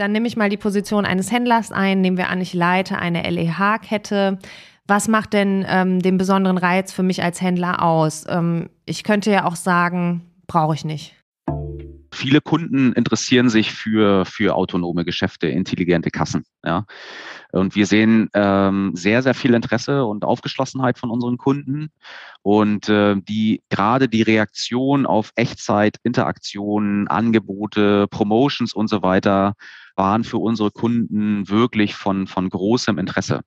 dann 0.00 0.12
nehme 0.12 0.26
ich 0.26 0.36
mal 0.36 0.48
die 0.48 0.56
Position 0.56 1.04
eines 1.04 1.30
Händlers 1.30 1.72
ein. 1.72 2.00
Nehmen 2.00 2.16
wir 2.16 2.30
an, 2.30 2.40
ich 2.40 2.54
leite 2.54 2.98
eine 2.98 3.28
LEH-Kette. 3.28 4.38
Was 4.86 5.08
macht 5.08 5.34
denn 5.34 5.64
ähm, 5.68 6.00
den 6.00 6.16
besonderen 6.16 6.56
Reiz 6.56 6.90
für 6.90 7.02
mich 7.02 7.22
als 7.22 7.42
Händler 7.42 7.82
aus? 7.82 8.24
Ähm, 8.28 8.70
ich 8.86 9.04
könnte 9.04 9.30
ja 9.30 9.44
auch 9.44 9.56
sagen, 9.56 10.22
brauche 10.46 10.74
ich 10.74 10.84
nicht. 10.86 11.14
Viele 12.12 12.40
Kunden 12.40 12.92
interessieren 12.92 13.48
sich 13.48 13.72
für, 13.72 14.24
für 14.24 14.54
autonome 14.54 15.04
Geschäfte, 15.04 15.48
intelligente 15.48 16.10
Kassen. 16.10 16.44
Ja. 16.64 16.84
Und 17.52 17.74
wir 17.74 17.86
sehen 17.86 18.28
ähm, 18.34 18.92
sehr, 18.94 19.22
sehr 19.22 19.34
viel 19.34 19.54
Interesse 19.54 20.04
und 20.04 20.24
Aufgeschlossenheit 20.24 20.98
von 20.98 21.10
unseren 21.10 21.38
Kunden. 21.38 21.90
Und 22.42 22.88
äh, 22.88 23.16
die 23.16 23.62
gerade 23.70 24.08
die 24.08 24.22
Reaktion 24.22 25.06
auf 25.06 25.32
Echtzeit, 25.36 25.96
Interaktionen, 26.02 27.06
Angebote, 27.08 28.06
Promotions 28.08 28.72
und 28.72 28.88
so 28.88 29.02
weiter 29.02 29.54
waren 29.96 30.24
für 30.24 30.38
unsere 30.38 30.70
Kunden 30.70 31.48
wirklich 31.48 31.94
von, 31.94 32.26
von 32.26 32.48
großem 32.48 32.98
Interesse. 32.98 33.42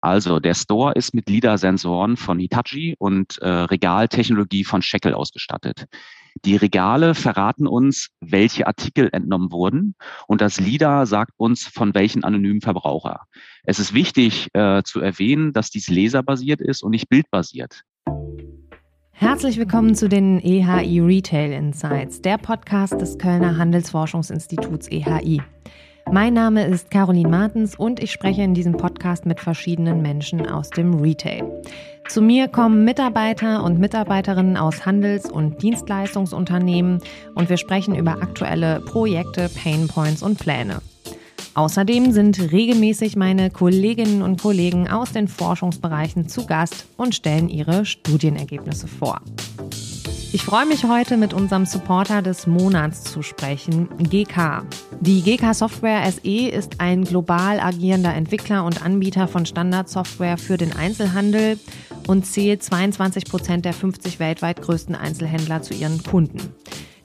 Also 0.00 0.38
der 0.38 0.54
Store 0.54 0.92
ist 0.92 1.14
mit 1.14 1.28
LIDAR-Sensoren 1.28 2.16
von 2.16 2.38
Hitachi 2.38 2.94
und 2.98 3.38
äh, 3.38 3.48
Regaltechnologie 3.48 4.62
von 4.62 4.80
Shekel 4.80 5.14
ausgestattet. 5.14 5.86
Die 6.44 6.56
Regale 6.56 7.14
verraten 7.14 7.66
uns, 7.66 8.08
welche 8.20 8.66
Artikel 8.66 9.08
entnommen 9.12 9.50
wurden 9.50 9.94
und 10.26 10.40
das 10.40 10.60
LIDAR 10.60 11.06
sagt 11.06 11.32
uns, 11.38 11.64
von 11.64 11.94
welchen 11.94 12.24
anonymen 12.24 12.60
Verbraucher. 12.60 13.22
Es 13.64 13.78
ist 13.78 13.94
wichtig 13.94 14.48
äh, 14.52 14.82
zu 14.82 15.00
erwähnen, 15.00 15.52
dass 15.54 15.70
dies 15.70 15.88
laserbasiert 15.88 16.60
ist 16.60 16.82
und 16.82 16.90
nicht 16.90 17.08
bildbasiert. 17.08 17.82
Herzlich 19.12 19.56
willkommen 19.56 19.94
zu 19.94 20.10
den 20.10 20.38
EHI 20.40 21.00
Retail 21.00 21.52
Insights, 21.52 22.20
der 22.20 22.36
Podcast 22.36 23.00
des 23.00 23.16
Kölner 23.16 23.56
Handelsforschungsinstituts 23.56 24.88
EHI. 24.88 25.40
Mein 26.12 26.34
Name 26.34 26.66
ist 26.66 26.90
Caroline 26.92 27.28
Martens 27.28 27.74
und 27.74 28.00
ich 28.00 28.12
spreche 28.12 28.42
in 28.42 28.54
diesem 28.54 28.76
Podcast 28.76 29.26
mit 29.26 29.40
verschiedenen 29.40 30.02
Menschen 30.02 30.48
aus 30.48 30.70
dem 30.70 30.94
Retail. 31.00 31.42
Zu 32.08 32.22
mir 32.22 32.46
kommen 32.46 32.84
Mitarbeiter 32.84 33.64
und 33.64 33.80
Mitarbeiterinnen 33.80 34.56
aus 34.56 34.86
Handels- 34.86 35.28
und 35.28 35.60
Dienstleistungsunternehmen 35.62 37.00
und 37.34 37.48
wir 37.48 37.56
sprechen 37.56 37.96
über 37.96 38.22
aktuelle 38.22 38.80
Projekte, 38.80 39.48
Painpoints 39.48 40.22
und 40.22 40.38
Pläne. 40.38 40.80
Außerdem 41.54 42.12
sind 42.12 42.52
regelmäßig 42.52 43.16
meine 43.16 43.50
Kolleginnen 43.50 44.22
und 44.22 44.40
Kollegen 44.40 44.88
aus 44.88 45.12
den 45.12 45.26
Forschungsbereichen 45.26 46.28
zu 46.28 46.46
Gast 46.46 46.86
und 46.96 47.14
stellen 47.14 47.48
ihre 47.48 47.84
Studienergebnisse 47.84 48.86
vor. 48.86 49.20
Ich 50.32 50.42
freue 50.42 50.66
mich 50.66 50.84
heute 50.84 51.16
mit 51.16 51.32
unserem 51.32 51.66
Supporter 51.66 52.20
des 52.20 52.46
Monats 52.46 53.04
zu 53.04 53.22
sprechen, 53.22 53.88
GK. 53.98 54.64
Die 55.00 55.22
GK 55.22 55.54
Software 55.54 56.10
SE 56.10 56.48
ist 56.48 56.80
ein 56.80 57.04
global 57.04 57.60
agierender 57.60 58.12
Entwickler 58.12 58.64
und 58.64 58.84
Anbieter 58.84 59.28
von 59.28 59.46
Standardsoftware 59.46 60.36
für 60.36 60.56
den 60.56 60.74
Einzelhandel 60.74 61.58
und 62.06 62.26
zählt 62.26 62.62
22 62.62 63.24
Prozent 63.24 63.64
der 63.64 63.72
50 63.72 64.18
weltweit 64.18 64.60
größten 64.62 64.94
Einzelhändler 64.94 65.62
zu 65.62 65.74
ihren 65.74 66.02
Kunden. 66.02 66.54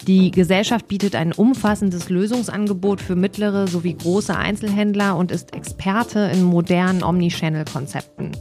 Die 0.08 0.32
Gesellschaft 0.32 0.88
bietet 0.88 1.16
ein 1.16 1.32
umfassendes 1.32 2.10
Lösungsangebot 2.10 3.02
für 3.02 3.16
mittlere 3.16 3.68
sowie 3.68 3.94
große 3.94 4.36
Einzelhändler 4.36 5.16
und 5.16 5.32
ist 5.32 5.54
Experte 5.54 6.32
in 6.34 6.44
modernen 6.44 7.04
Omnichannel-Konzepten. 7.04 8.32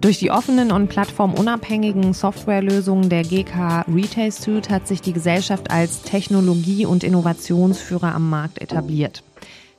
Durch 0.00 0.18
die 0.18 0.30
offenen 0.30 0.70
und 0.70 0.88
plattformunabhängigen 0.88 2.12
Softwarelösungen 2.12 3.08
der 3.08 3.22
GK 3.22 3.84
Retail 3.88 4.30
Suite 4.30 4.70
hat 4.70 4.86
sich 4.86 5.00
die 5.00 5.12
Gesellschaft 5.12 5.70
als 5.70 6.02
Technologie- 6.02 6.86
und 6.86 7.04
Innovationsführer 7.04 8.14
am 8.14 8.28
Markt 8.28 8.60
etabliert. 8.60 9.22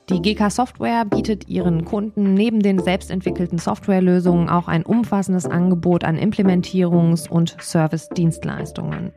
Die 0.08 0.22
GK 0.22 0.50
Software 0.50 1.04
bietet 1.04 1.48
ihren 1.48 1.84
Kunden 1.84 2.34
neben 2.34 2.60
den 2.60 2.78
selbstentwickelten 2.78 3.58
Softwarelösungen 3.58 4.48
auch 4.48 4.68
ein 4.68 4.84
umfassendes 4.84 5.46
Angebot 5.46 6.04
an 6.04 6.16
Implementierungs- 6.16 7.28
und 7.28 7.56
Service-Dienstleistungen. 7.60 9.12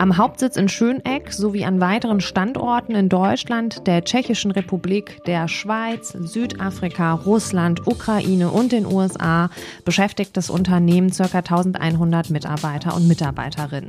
Am 0.00 0.16
Hauptsitz 0.16 0.56
in 0.56 0.68
Schöneck 0.68 1.32
sowie 1.32 1.64
an 1.64 1.80
weiteren 1.80 2.20
Standorten 2.20 2.94
in 2.94 3.08
Deutschland, 3.08 3.84
der 3.88 4.04
Tschechischen 4.04 4.52
Republik, 4.52 5.18
der 5.26 5.48
Schweiz, 5.48 6.10
Südafrika, 6.12 7.14
Russland, 7.14 7.84
Ukraine 7.84 8.50
und 8.50 8.70
den 8.70 8.86
USA 8.86 9.50
beschäftigt 9.84 10.36
das 10.36 10.50
Unternehmen 10.50 11.10
ca. 11.10 11.24
1100 11.24 12.30
Mitarbeiter 12.30 12.94
und 12.94 13.08
Mitarbeiterinnen. 13.08 13.88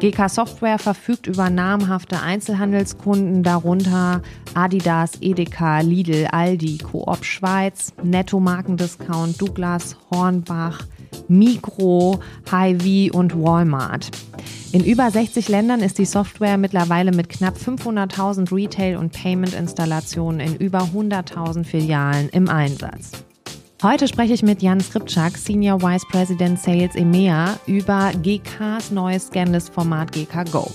GK 0.00 0.28
Software 0.28 0.80
verfügt 0.80 1.28
über 1.28 1.50
namhafte 1.50 2.20
Einzelhandelskunden, 2.20 3.44
darunter 3.44 4.22
Adidas, 4.54 5.12
Edeka, 5.20 5.80
Lidl, 5.80 6.26
Aldi, 6.32 6.78
Coop 6.78 7.24
Schweiz, 7.24 7.92
Netto 8.02 8.40
Markendiscount, 8.40 9.40
Douglas, 9.40 9.96
Hornbach, 10.10 10.80
Migro, 11.28 12.20
Hy-Vee 12.50 13.10
und 13.10 13.34
Walmart. 13.40 14.10
In 14.72 14.84
über 14.84 15.10
60 15.10 15.48
Ländern 15.48 15.80
ist 15.80 15.98
die 15.98 16.04
Software 16.04 16.58
mittlerweile 16.58 17.12
mit 17.12 17.28
knapp 17.28 17.56
500.000 17.56 18.52
Retail- 18.52 18.96
und 18.96 19.12
Payment-Installationen 19.12 20.40
in 20.40 20.56
über 20.56 20.80
100.000 20.80 21.64
Filialen 21.64 22.28
im 22.30 22.48
Einsatz. 22.48 23.12
Heute 23.82 24.08
spreche 24.08 24.32
ich 24.32 24.42
mit 24.42 24.62
Jan 24.62 24.80
Skripczak, 24.80 25.36
Senior 25.36 25.82
Vice 25.82 26.06
President 26.10 26.58
Sales 26.58 26.94
EMEA, 26.94 27.58
über 27.66 28.12
GKs 28.22 28.90
neues 28.90 29.26
Scanless-Format 29.26 30.10
GK 30.12 30.44
Go. 30.50 30.70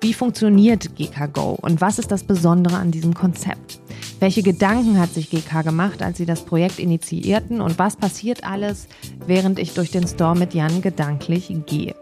Wie 0.00 0.14
funktioniert 0.14 0.96
GK 0.96 1.26
Go 1.26 1.58
und 1.60 1.82
was 1.82 1.98
ist 1.98 2.10
das 2.10 2.24
Besondere 2.24 2.76
an 2.76 2.90
diesem 2.90 3.12
Konzept? 3.12 3.79
Welche 4.20 4.42
Gedanken 4.42 5.00
hat 5.00 5.14
sich 5.14 5.30
GK 5.30 5.62
gemacht, 5.62 6.02
als 6.02 6.18
sie 6.18 6.26
das 6.26 6.44
Projekt 6.44 6.78
initiierten 6.78 7.62
und 7.62 7.78
was 7.78 7.96
passiert 7.96 8.44
alles, 8.44 8.86
während 9.26 9.58
ich 9.58 9.72
durch 9.72 9.90
den 9.90 10.06
Store 10.06 10.36
mit 10.36 10.52
Jan 10.52 10.82
gedanklich 10.82 11.50
gehe? 11.64 11.94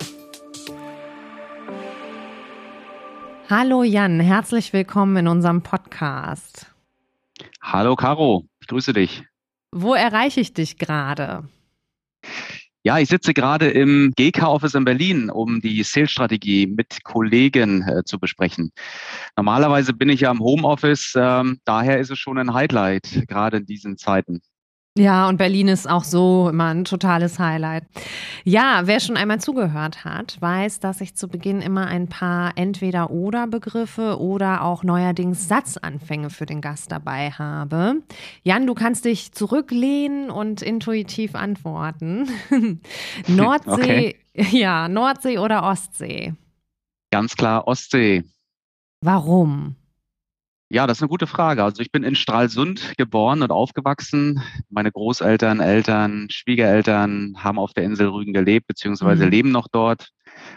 Hallo 3.48 3.84
Jan, 3.84 4.18
herzlich 4.18 4.72
willkommen 4.72 5.16
in 5.18 5.28
unserem 5.28 5.62
Podcast. 5.62 6.66
Hallo 7.62 7.94
Caro, 7.94 8.46
ich 8.60 8.66
grüße 8.66 8.92
dich. 8.92 9.22
Wo 9.70 9.94
erreiche 9.94 10.40
ich 10.40 10.52
dich 10.52 10.76
gerade? 10.76 11.48
Ja, 12.84 12.98
ich 12.98 13.08
sitze 13.08 13.34
gerade 13.34 13.68
im 13.68 14.12
GK-Office 14.16 14.74
in 14.74 14.84
Berlin, 14.84 15.30
um 15.30 15.60
die 15.60 15.82
Sales-Strategie 15.82 16.66
mit 16.68 17.02
Kollegen 17.02 17.82
äh, 17.82 18.04
zu 18.04 18.18
besprechen. 18.18 18.70
Normalerweise 19.36 19.92
bin 19.92 20.08
ich 20.08 20.20
ja 20.20 20.30
im 20.30 20.40
Homeoffice, 20.40 21.14
ähm, 21.16 21.60
daher 21.64 21.98
ist 21.98 22.10
es 22.10 22.18
schon 22.18 22.38
ein 22.38 22.54
Highlight, 22.54 23.24
gerade 23.26 23.58
in 23.58 23.66
diesen 23.66 23.98
Zeiten. 23.98 24.40
Ja, 24.98 25.28
und 25.28 25.36
Berlin 25.36 25.68
ist 25.68 25.88
auch 25.88 26.02
so 26.02 26.48
immer 26.48 26.74
ein 26.74 26.84
totales 26.84 27.38
Highlight. 27.38 27.84
Ja, 28.44 28.82
wer 28.84 28.98
schon 28.98 29.16
einmal 29.16 29.40
zugehört 29.40 30.04
hat, 30.04 30.36
weiß, 30.40 30.80
dass 30.80 31.00
ich 31.00 31.14
zu 31.14 31.28
Beginn 31.28 31.60
immer 31.60 31.86
ein 31.86 32.08
paar 32.08 32.52
Entweder-Oder-Begriffe 32.56 34.20
oder 34.20 34.62
auch 34.62 34.82
neuerdings 34.82 35.46
Satzanfänge 35.46 36.30
für 36.30 36.46
den 36.46 36.60
Gast 36.60 36.90
dabei 36.90 37.30
habe. 37.30 38.02
Jan, 38.42 38.66
du 38.66 38.74
kannst 38.74 39.04
dich 39.04 39.32
zurücklehnen 39.32 40.30
und 40.30 40.62
intuitiv 40.62 41.36
antworten. 41.36 42.28
Nordsee, 43.28 44.16
okay. 44.34 44.48
ja, 44.50 44.88
Nordsee 44.88 45.38
oder 45.38 45.62
Ostsee? 45.62 46.34
Ganz 47.12 47.36
klar 47.36 47.68
Ostsee. 47.68 48.24
Warum? 49.00 49.76
Ja, 50.70 50.86
das 50.86 50.98
ist 50.98 51.02
eine 51.02 51.08
gute 51.08 51.26
Frage. 51.26 51.64
Also 51.64 51.80
ich 51.80 51.90
bin 51.90 52.02
in 52.02 52.14
Stralsund 52.14 52.92
geboren 52.98 53.42
und 53.42 53.50
aufgewachsen. 53.50 54.42
Meine 54.68 54.92
Großeltern, 54.92 55.60
Eltern, 55.60 56.28
Schwiegereltern 56.30 57.36
haben 57.38 57.58
auf 57.58 57.72
der 57.72 57.84
Insel 57.84 58.08
Rügen 58.08 58.34
gelebt, 58.34 58.66
beziehungsweise 58.66 59.24
mhm. 59.24 59.30
leben 59.30 59.50
noch 59.50 59.68
dort. 59.68 60.10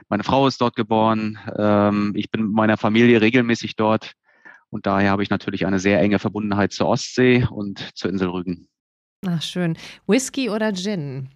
Meine 0.10 0.26
Frau 0.26 0.48
ist 0.48 0.60
dort 0.60 0.76
geboren. 0.76 1.40
Ähm, 1.58 2.12
ich 2.16 2.30
bin 2.30 2.44
mit 2.44 2.52
meiner 2.52 2.76
Familie 2.76 3.22
regelmäßig 3.22 3.78
dort. 3.78 4.12
Und 4.70 4.86
daher 4.86 5.12
habe 5.12 5.24
ich 5.24 5.30
natürlich 5.30 5.66
eine 5.66 5.80
sehr 5.80 6.02
enge 6.02 6.20
Verbundenheit 6.20 6.74
zur 6.74 6.88
Ostsee 6.88 7.48
und 7.50 7.92
zur 7.96 8.10
Insel 8.12 8.30
Rügen. 8.30 8.68
Ach, 9.26 9.42
schön. 9.42 9.78
Whisky 10.08 10.50
oder 10.50 10.74
Gin? 10.74 11.30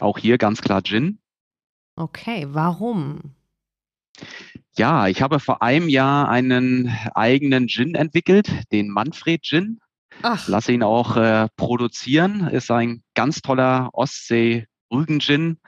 Auch 0.00 0.16
hier 0.16 0.38
ganz 0.38 0.62
klar 0.62 0.82
Gin. 0.82 1.18
Okay, 1.96 2.46
warum? 2.48 3.34
Ja, 4.76 5.08
ich 5.08 5.20
habe 5.22 5.40
vor 5.40 5.62
einem 5.62 5.88
Jahr 5.88 6.28
einen 6.28 6.96
eigenen 7.14 7.68
Gin 7.68 7.94
entwickelt, 7.94 8.50
den 8.72 8.88
Manfred 8.88 9.42
Gin. 9.42 9.80
Ach. 10.22 10.46
Lasse 10.48 10.72
ihn 10.72 10.82
auch 10.82 11.16
äh, 11.16 11.48
produzieren. 11.56 12.48
Ist 12.48 12.70
ein 12.70 13.02
ganz 13.14 13.42
toller 13.42 13.90
Ostsee-Rügen-Gin. 13.92 15.58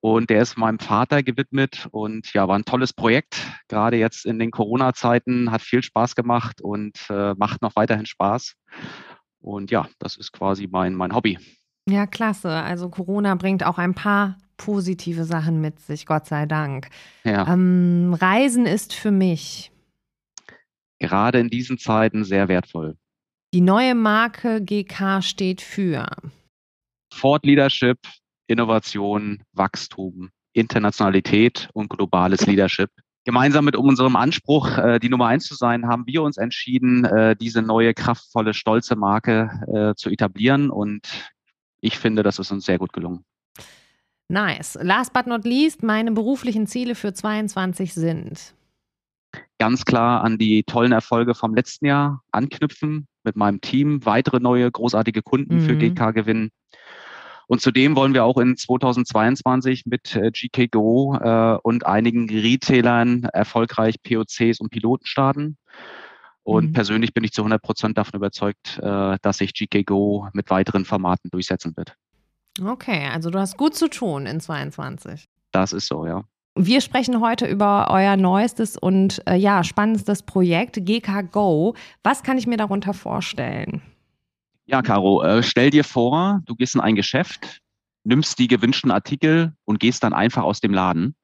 Und 0.00 0.30
der 0.30 0.42
ist 0.42 0.56
meinem 0.56 0.78
Vater 0.78 1.22
gewidmet 1.22 1.88
und 1.90 2.32
ja, 2.32 2.46
war 2.46 2.56
ein 2.56 2.64
tolles 2.64 2.92
Projekt. 2.92 3.38
Gerade 3.66 3.96
jetzt 3.96 4.24
in 4.24 4.38
den 4.38 4.50
Corona-Zeiten 4.50 5.50
hat 5.50 5.62
viel 5.62 5.82
Spaß 5.82 6.14
gemacht 6.14 6.60
und 6.60 6.98
äh, 7.10 7.34
macht 7.34 7.62
noch 7.62 7.74
weiterhin 7.74 8.06
Spaß. 8.06 8.54
Und 9.40 9.70
ja, 9.70 9.88
das 9.98 10.16
ist 10.16 10.32
quasi 10.32 10.68
mein, 10.70 10.94
mein 10.94 11.14
Hobby. 11.14 11.38
Ja, 11.88 12.06
klasse. 12.06 12.50
Also 12.50 12.88
Corona 12.88 13.34
bringt 13.34 13.64
auch 13.64 13.78
ein 13.78 13.94
paar 13.94 14.36
positive 14.56 15.24
Sachen 15.24 15.60
mit 15.60 15.80
sich, 15.80 16.06
Gott 16.06 16.26
sei 16.26 16.46
Dank. 16.46 16.88
Ja. 17.24 17.52
Ähm, 17.52 18.14
Reisen 18.18 18.66
ist 18.66 18.94
für 18.94 19.10
mich. 19.10 19.70
gerade 20.98 21.38
in 21.40 21.50
diesen 21.50 21.78
Zeiten 21.78 22.24
sehr 22.24 22.48
wertvoll. 22.48 22.96
Die 23.52 23.60
neue 23.60 23.94
Marke 23.94 24.62
GK 24.62 25.22
steht 25.22 25.60
für 25.60 26.06
Ford 27.12 27.44
Leadership, 27.44 27.98
Innovation, 28.46 29.42
Wachstum, 29.52 30.30
Internationalität 30.52 31.68
und 31.72 31.88
globales 31.88 32.46
Leadership. 32.46 32.90
Gemeinsam 33.24 33.64
mit 33.64 33.76
unserem 33.76 34.14
Anspruch, 34.14 34.78
äh, 34.78 34.98
die 35.00 35.08
Nummer 35.08 35.26
eins 35.26 35.46
zu 35.46 35.54
sein, 35.54 35.86
haben 35.88 36.06
wir 36.06 36.22
uns 36.22 36.36
entschieden, 36.36 37.04
äh, 37.04 37.34
diese 37.34 37.60
neue, 37.60 37.92
kraftvolle, 37.92 38.54
stolze 38.54 38.94
Marke 38.94 39.50
äh, 39.74 39.94
zu 39.96 40.10
etablieren. 40.10 40.70
Und 40.70 41.32
ich 41.80 41.98
finde, 41.98 42.22
das 42.22 42.38
ist 42.38 42.52
uns 42.52 42.66
sehr 42.66 42.78
gut 42.78 42.92
gelungen. 42.92 43.24
Nice. 44.28 44.78
Last 44.80 45.12
but 45.12 45.26
not 45.26 45.44
least, 45.44 45.82
meine 45.82 46.12
beruflichen 46.12 46.66
Ziele 46.66 46.94
für 46.94 47.12
22 47.12 47.94
sind. 47.94 48.54
Ganz 49.58 49.84
klar 49.84 50.22
an 50.22 50.38
die 50.38 50.64
tollen 50.64 50.92
Erfolge 50.92 51.34
vom 51.34 51.54
letzten 51.54 51.86
Jahr 51.86 52.22
anknüpfen, 52.32 53.06
mit 53.22 53.36
meinem 53.36 53.60
Team 53.60 54.04
weitere 54.04 54.40
neue 54.40 54.70
großartige 54.70 55.22
Kunden 55.22 55.56
mhm. 55.56 55.60
für 55.60 55.76
GK 55.76 56.12
gewinnen 56.12 56.50
und 57.46 57.60
zudem 57.60 57.94
wollen 57.94 58.12
wir 58.12 58.24
auch 58.24 58.38
in 58.38 58.56
2022 58.56 59.86
mit 59.86 60.16
äh, 60.16 60.30
GK 60.32 60.70
Go 60.70 61.16
äh, 61.16 61.58
und 61.62 61.86
einigen 61.86 62.28
Retailern 62.28 63.24
erfolgreich 63.32 64.02
POCs 64.02 64.60
und 64.60 64.70
Piloten 64.70 65.06
starten. 65.06 65.56
Und 66.42 66.68
mhm. 66.68 66.72
persönlich 66.72 67.14
bin 67.14 67.24
ich 67.24 67.32
zu 67.32 67.42
100 67.42 67.62
Prozent 67.62 67.98
davon 67.98 68.18
überzeugt, 68.18 68.78
äh, 68.82 69.16
dass 69.22 69.38
sich 69.38 69.54
GK 69.54 69.84
Go 69.84 70.28
mit 70.32 70.50
weiteren 70.50 70.84
Formaten 70.84 71.30
durchsetzen 71.30 71.76
wird. 71.76 71.94
Okay, 72.64 73.08
also 73.12 73.30
du 73.30 73.38
hast 73.38 73.56
gut 73.56 73.74
zu 73.74 73.88
tun 73.88 74.26
in 74.26 74.40
22. 74.40 75.26
Das 75.52 75.72
ist 75.72 75.88
so, 75.88 76.06
ja. 76.06 76.24
Wir 76.58 76.80
sprechen 76.80 77.20
heute 77.20 77.46
über 77.46 77.88
euer 77.90 78.16
neuestes 78.16 78.78
und 78.78 79.22
äh, 79.26 79.36
ja, 79.36 79.62
spannendstes 79.62 80.22
Projekt 80.22 80.86
GK 80.86 81.22
Go. 81.30 81.74
Was 82.02 82.22
kann 82.22 82.38
ich 82.38 82.46
mir 82.46 82.56
darunter 82.56 82.94
vorstellen? 82.94 83.82
Ja, 84.64 84.80
Caro, 84.80 85.22
äh, 85.22 85.42
stell 85.42 85.70
dir 85.70 85.84
vor, 85.84 86.40
du 86.46 86.54
gehst 86.54 86.74
in 86.74 86.80
ein 86.80 86.96
Geschäft, 86.96 87.60
nimmst 88.04 88.38
die 88.38 88.48
gewünschten 88.48 88.90
Artikel 88.90 89.52
und 89.64 89.80
gehst 89.80 90.02
dann 90.02 90.14
einfach 90.14 90.44
aus 90.44 90.60
dem 90.60 90.72
Laden. 90.72 91.14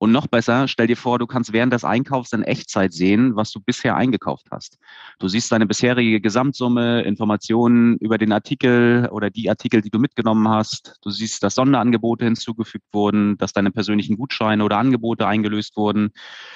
Und 0.00 0.12
noch 0.12 0.26
besser, 0.28 0.66
stell 0.66 0.86
dir 0.86 0.96
vor, 0.96 1.18
du 1.18 1.26
kannst 1.26 1.52
während 1.52 1.74
des 1.74 1.84
Einkaufs 1.84 2.32
in 2.32 2.42
Echtzeit 2.42 2.94
sehen, 2.94 3.36
was 3.36 3.52
du 3.52 3.60
bisher 3.60 3.96
eingekauft 3.96 4.46
hast. 4.50 4.78
Du 5.18 5.28
siehst 5.28 5.52
deine 5.52 5.66
bisherige 5.66 6.22
Gesamtsumme, 6.22 7.02
Informationen 7.02 7.98
über 7.98 8.16
den 8.16 8.32
Artikel 8.32 9.10
oder 9.12 9.28
die 9.28 9.50
Artikel, 9.50 9.82
die 9.82 9.90
du 9.90 9.98
mitgenommen 9.98 10.48
hast. 10.48 10.96
Du 11.02 11.10
siehst, 11.10 11.42
dass 11.42 11.54
Sonderangebote 11.54 12.24
hinzugefügt 12.24 12.86
wurden, 12.94 13.36
dass 13.36 13.52
deine 13.52 13.70
persönlichen 13.70 14.16
Gutscheine 14.16 14.64
oder 14.64 14.78
Angebote 14.78 15.26
eingelöst 15.26 15.76
wurden. 15.76 16.12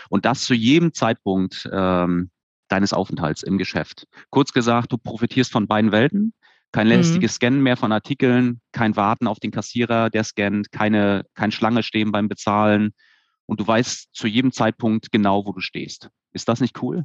Und 0.08 0.25
das 0.25 0.41
zu 0.44 0.55
jedem 0.55 0.94
Zeitpunkt 0.94 1.69
ähm, 1.70 2.31
deines 2.69 2.94
Aufenthalts 2.94 3.43
im 3.43 3.58
Geschäft. 3.58 4.06
Kurz 4.31 4.55
gesagt, 4.55 4.91
du 4.91 4.96
profitierst 4.96 5.52
von 5.52 5.67
beiden 5.67 5.93
Welten. 5.93 6.32
Kein 6.73 6.87
lästiges 6.87 7.32
mhm. 7.32 7.35
Scannen 7.35 7.62
mehr 7.62 7.76
von 7.76 7.93
Artikeln, 7.93 8.62
kein 8.73 8.96
Warten 8.96 9.26
auf 9.26 9.38
den 9.38 9.50
Kassierer, 9.50 10.08
der 10.08 10.25
scannt, 10.25 10.73
keine, 10.73 11.26
kein 11.35 11.52
Schlange 11.52 11.82
stehen 11.82 12.11
beim 12.11 12.29
Bezahlen. 12.29 12.94
Und 13.46 13.61
du 13.61 13.67
weißt 13.67 14.08
zu 14.12 14.26
jedem 14.26 14.52
Zeitpunkt 14.52 15.12
genau, 15.12 15.46
wo 15.46 15.52
du 15.52 15.61
stehst. 15.61 16.11
Ist 16.32 16.49
das 16.49 16.61
nicht 16.61 16.82
cool? 16.82 17.05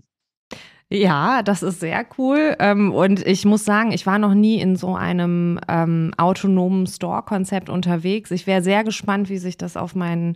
Ja, 0.91 1.43
das 1.43 1.61
ist 1.61 1.79
sehr 1.79 2.03
cool. 2.17 2.55
Ähm, 2.59 2.91
und 2.91 3.25
ich 3.25 3.45
muss 3.45 3.63
sagen, 3.63 3.91
ich 3.91 4.07
war 4.07 4.17
noch 4.17 4.33
nie 4.33 4.59
in 4.59 4.75
so 4.75 4.95
einem 4.95 5.59
ähm, 5.67 6.13
autonomen 6.17 6.87
Store-Konzept 6.87 7.69
unterwegs. 7.69 8.31
Ich 8.31 8.47
wäre 8.47 8.63
sehr 8.63 8.83
gespannt, 8.83 9.29
wie 9.29 9.37
sich 9.37 9.55
das 9.55 9.77
auf 9.77 9.93
meinen 9.93 10.35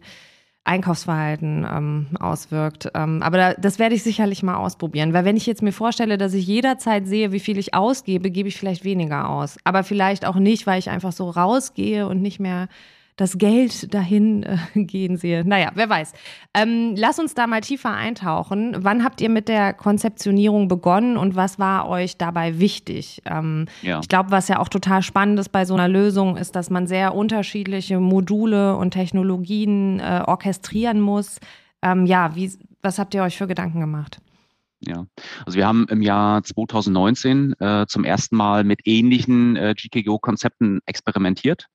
Einkaufsverhalten 0.64 1.68
ähm, 1.70 2.08
auswirkt. 2.20 2.90
Ähm, 2.94 3.24
aber 3.24 3.38
da, 3.38 3.54
das 3.56 3.80
werde 3.80 3.96
ich 3.96 4.04
sicherlich 4.04 4.44
mal 4.44 4.56
ausprobieren, 4.56 5.12
weil 5.12 5.26
wenn 5.26 5.36
ich 5.36 5.46
jetzt 5.46 5.64
mir 5.64 5.74
vorstelle, 5.74 6.18
dass 6.18 6.34
ich 6.34 6.46
jederzeit 6.48 7.08
sehe, 7.08 7.32
wie 7.32 7.40
viel 7.40 7.58
ich 7.58 7.74
ausgebe, 7.74 8.30
gebe 8.32 8.48
ich 8.48 8.58
vielleicht 8.58 8.84
weniger 8.84 9.30
aus. 9.30 9.58
Aber 9.64 9.84
vielleicht 9.84 10.26
auch 10.26 10.36
nicht, 10.36 10.68
weil 10.68 10.80
ich 10.80 10.90
einfach 10.90 11.12
so 11.12 11.30
rausgehe 11.30 12.08
und 12.08 12.22
nicht 12.22 12.40
mehr 12.40 12.70
das 13.16 13.38
Geld 13.38 13.94
dahin 13.94 14.44
äh, 14.44 14.58
gehen 14.76 15.18
sehe. 15.18 15.44
Naja, 15.46 15.72
wer 15.76 15.90
weiß. 15.90 16.14
Ähm, 16.54 16.96
lass 16.98 17.20
uns 17.20 17.34
da 17.34 17.48
mal 17.48 17.62
tiefer 17.62 17.92
eintauchen. 17.92 18.76
Wann 18.80 19.04
habt 19.04 19.22
ihr 19.22 19.30
mit 19.30 19.48
der 19.48 19.74
Konzeptionierung 19.74 20.68
begonnen 20.68 21.18
und 21.18 21.36
was 21.36 21.60
war 21.60 21.88
euch 21.88 22.18
dabei 22.18 22.60
wichtig? 22.60 23.22
Ähm, 23.26 23.66
ja. 23.82 24.00
Ich 24.02 24.10
glaube, 24.10 24.32
was 24.32 24.48
ja 24.48 24.60
auch 24.60 24.70
total 24.70 25.02
spannend 25.02 25.40
ist 25.40 25.50
bei 25.50 25.66
so 25.66 25.74
einer 25.74 25.88
Lösung, 25.88 26.38
ist, 26.38 26.56
dass 26.56 26.70
man 26.70 26.88
sehr 26.88 27.16
unterschiedliche 27.16 28.00
Module 28.00 28.76
und 28.76 28.92
Technologien 28.92 30.00
äh, 30.00 30.24
orchestrieren 30.26 31.00
muss. 31.00 31.40
Ähm, 31.82 32.06
ja, 32.06 32.36
wie, 32.36 32.52
was 32.82 33.00
habt 33.00 33.14
ihr 33.14 33.24
euch 33.24 33.38
für 33.38 33.48
Gedanken 33.48 33.80
gemacht? 33.80 34.20
Ja, 34.86 35.06
also 35.46 35.58
wir 35.58 35.66
haben 35.66 35.86
im 35.90 36.02
Jahr 36.02 36.44
2019 36.44 37.56
äh, 37.60 37.86
zum 37.88 38.04
ersten 38.04 38.36
Mal 38.36 38.64
mit 38.64 38.82
ähnlichen 38.86 39.56
äh, 39.56 39.74
GKGO-Konzepten 39.78 40.80
experimentiert. 40.86 41.68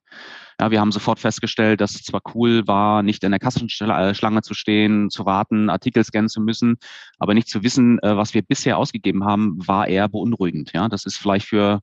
Ja, 0.60 0.72
wir 0.72 0.81
haben 0.81 0.90
sofort 0.90 1.20
festgestellt, 1.20 1.81
dass 1.81 1.94
es 1.94 2.02
zwar 2.02 2.20
cool 2.34 2.66
war, 2.66 3.05
nicht 3.05 3.22
in 3.22 3.31
der 3.31 3.38
Kassenschlange 3.38 4.43
zu 4.43 4.55
stehen, 4.55 5.08
zu 5.08 5.25
warten, 5.25 5.70
Artikel 5.70 6.02
scannen 6.02 6.28
zu 6.28 6.40
müssen, 6.40 6.78
aber 7.19 7.34
nicht 7.34 7.49
zu 7.49 7.62
wissen, 7.62 8.00
äh, 8.00 8.16
was 8.16 8.34
wir 8.34 8.43
bisher 8.43 8.76
ausgegeben 8.76 9.25
haben, 9.25 9.56
war 9.66 9.87
eher 9.87 10.08
beunruhigend. 10.08 10.72
Ja, 10.75 10.88
das 10.88 11.05
ist 11.05 11.16
vielleicht 11.16 11.46
für 11.46 11.81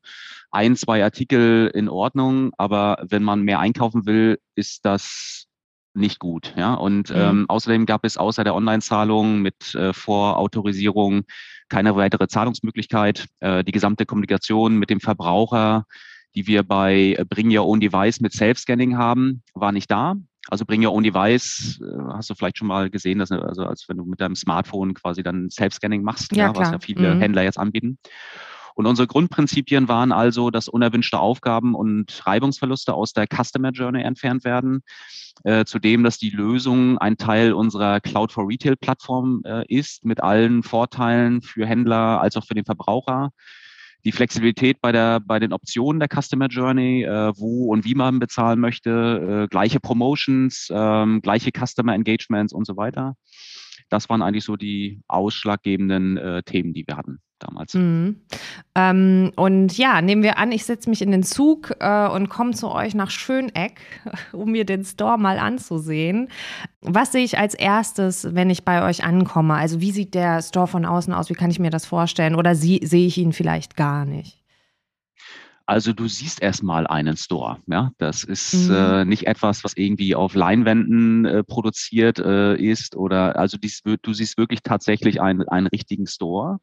ein, 0.50 0.76
zwei 0.76 1.02
Artikel 1.02 1.70
in 1.74 1.88
Ordnung, 1.88 2.52
aber 2.58 3.02
wenn 3.08 3.22
man 3.22 3.42
mehr 3.42 3.60
einkaufen 3.60 4.04
will, 4.04 4.38
ist 4.54 4.84
das 4.84 5.46
nicht 5.94 6.18
gut. 6.18 6.52
Ja, 6.56 6.74
und 6.74 7.08
mhm. 7.08 7.16
ähm, 7.16 7.44
außerdem 7.48 7.86
gab 7.86 8.04
es 8.04 8.18
außer 8.18 8.44
der 8.44 8.54
Online-Zahlung 8.54 9.40
mit 9.40 9.74
äh, 9.74 9.94
Vorautorisierung 9.94 11.24
keine 11.68 11.96
weitere 11.96 12.28
Zahlungsmöglichkeit. 12.28 13.26
Äh, 13.40 13.64
die 13.64 13.72
gesamte 13.72 14.06
Kommunikation 14.06 14.76
mit 14.78 14.90
dem 14.90 15.00
Verbraucher 15.00 15.86
die 16.36 16.46
wir 16.46 16.62
bei 16.62 17.16
Bring 17.28 17.56
Your 17.56 17.66
Own 17.66 17.80
Device 17.80 18.20
mit 18.20 18.32
Self-Scanning 18.32 18.96
haben, 18.96 19.42
war 19.54 19.72
nicht 19.72 19.90
da. 19.90 20.14
Also 20.48 20.64
Bring 20.64 20.84
Your 20.84 20.92
Own 20.92 21.02
Device 21.02 21.80
äh, 21.82 22.12
hast 22.12 22.30
du 22.30 22.34
vielleicht 22.34 22.58
schon 22.58 22.68
mal 22.68 22.90
gesehen, 22.90 23.18
dass, 23.18 23.32
also 23.32 23.64
als 23.64 23.88
wenn 23.88 23.96
du 23.96 24.04
mit 24.04 24.20
deinem 24.20 24.36
Smartphone 24.36 24.94
quasi 24.94 25.22
dann 25.22 25.50
Self-Scanning 25.50 26.02
machst, 26.02 26.36
ja, 26.36 26.48
ja, 26.48 26.56
was 26.56 26.70
ja 26.70 26.78
viele 26.78 27.14
mhm. 27.14 27.20
Händler 27.20 27.42
jetzt 27.42 27.58
anbieten. 27.58 27.98
Und 28.74 28.84
unsere 28.84 29.08
Grundprinzipien 29.08 29.88
waren 29.88 30.12
also, 30.12 30.50
dass 30.50 30.68
unerwünschte 30.68 31.18
Aufgaben 31.18 31.74
und 31.74 32.26
Reibungsverluste 32.26 32.92
aus 32.92 33.14
der 33.14 33.26
Customer 33.26 33.70
Journey 33.70 34.02
entfernt 34.02 34.44
werden. 34.44 34.82
Äh, 35.44 35.64
zudem, 35.64 36.04
dass 36.04 36.18
die 36.18 36.28
Lösung 36.28 36.98
ein 36.98 37.16
Teil 37.16 37.54
unserer 37.54 38.00
Cloud 38.00 38.32
for 38.32 38.46
Retail 38.46 38.76
Plattform 38.76 39.40
äh, 39.46 39.64
ist, 39.68 40.04
mit 40.04 40.22
allen 40.22 40.62
Vorteilen 40.62 41.40
für 41.40 41.66
Händler 41.66 42.20
als 42.20 42.36
auch 42.36 42.44
für 42.44 42.54
den 42.54 42.66
Verbraucher 42.66 43.32
die 44.06 44.12
Flexibilität 44.12 44.80
bei 44.80 44.92
der 44.92 45.18
bei 45.18 45.40
den 45.40 45.52
Optionen 45.52 45.98
der 45.98 46.08
Customer 46.08 46.46
Journey, 46.46 47.02
äh, 47.02 47.32
wo 47.36 47.72
und 47.72 47.84
wie 47.84 47.96
man 47.96 48.20
bezahlen 48.20 48.60
möchte, 48.60 49.42
äh, 49.44 49.48
gleiche 49.48 49.80
Promotions, 49.80 50.68
ähm, 50.72 51.20
gleiche 51.22 51.50
Customer 51.50 51.92
Engagements 51.92 52.52
und 52.52 52.66
so 52.66 52.76
weiter. 52.76 53.16
Das 53.88 54.08
waren 54.08 54.22
eigentlich 54.22 54.44
so 54.44 54.56
die 54.56 55.00
ausschlaggebenden 55.08 56.16
äh, 56.16 56.42
Themen, 56.42 56.72
die 56.72 56.86
wir 56.86 56.96
hatten 56.96 57.20
damals. 57.38 57.74
Mhm. 57.74 58.20
Ähm, 58.74 59.32
und 59.36 59.76
ja, 59.76 60.00
nehmen 60.02 60.22
wir 60.22 60.38
an, 60.38 60.52
ich 60.52 60.64
setze 60.64 60.90
mich 60.90 61.02
in 61.02 61.10
den 61.10 61.22
Zug 61.22 61.74
äh, 61.80 62.08
und 62.08 62.28
komme 62.28 62.52
zu 62.52 62.70
euch 62.70 62.94
nach 62.94 63.10
Schöneck, 63.10 63.80
um 64.32 64.52
mir 64.52 64.64
den 64.64 64.84
Store 64.84 65.18
mal 65.18 65.38
anzusehen. 65.38 66.28
Was 66.80 67.12
sehe 67.12 67.24
ich 67.24 67.38
als 67.38 67.54
erstes, 67.54 68.34
wenn 68.34 68.50
ich 68.50 68.64
bei 68.64 68.86
euch 68.86 69.04
ankomme? 69.04 69.54
Also 69.54 69.80
wie 69.80 69.90
sieht 69.90 70.14
der 70.14 70.42
Store 70.42 70.66
von 70.66 70.84
außen 70.84 71.12
aus? 71.12 71.30
Wie 71.30 71.34
kann 71.34 71.50
ich 71.50 71.58
mir 71.58 71.70
das 71.70 71.86
vorstellen? 71.86 72.34
Oder 72.34 72.54
sie, 72.54 72.80
sehe 72.82 73.06
ich 73.06 73.18
ihn 73.18 73.32
vielleicht 73.32 73.76
gar 73.76 74.04
nicht? 74.04 74.45
Also 75.66 75.92
du 75.92 76.06
siehst 76.06 76.40
erstmal 76.40 76.86
einen 76.86 77.16
Store. 77.16 77.58
Ja, 77.66 77.90
das 77.98 78.22
ist 78.22 78.68
mhm. 78.68 78.74
äh, 78.74 79.04
nicht 79.04 79.26
etwas, 79.26 79.64
was 79.64 79.76
irgendwie 79.76 80.14
auf 80.14 80.34
Leinwänden 80.34 81.24
äh, 81.24 81.42
produziert 81.42 82.20
äh, 82.20 82.56
ist 82.56 82.96
oder 82.96 83.36
also 83.36 83.58
dies, 83.58 83.82
du 83.82 84.12
siehst 84.12 84.38
wirklich 84.38 84.62
tatsächlich 84.62 85.20
einen, 85.20 85.48
einen 85.48 85.66
richtigen 85.66 86.06
Store 86.06 86.60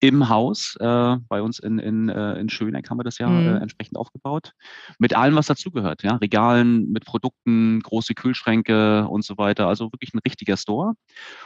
im 0.00 0.28
Haus. 0.30 0.76
Äh, 0.80 1.16
bei 1.28 1.42
uns 1.42 1.58
in, 1.58 1.78
in, 1.78 2.08
äh, 2.08 2.40
in 2.40 2.48
Schöneck 2.48 2.88
haben 2.88 2.98
wir 2.98 3.04
das 3.04 3.18
ja 3.18 3.28
mhm. 3.28 3.46
äh, 3.46 3.58
entsprechend 3.58 3.98
aufgebaut. 3.98 4.54
Mit 4.98 5.14
allem, 5.14 5.34
was 5.34 5.46
dazugehört. 5.46 6.02
Ja? 6.02 6.16
Regalen, 6.16 6.90
mit 6.90 7.04
Produkten, 7.04 7.80
große 7.80 8.14
Kühlschränke 8.14 9.06
und 9.08 9.24
so 9.24 9.36
weiter. 9.36 9.68
Also 9.68 9.92
wirklich 9.92 10.14
ein 10.14 10.20
richtiger 10.24 10.56
Store. 10.56 10.94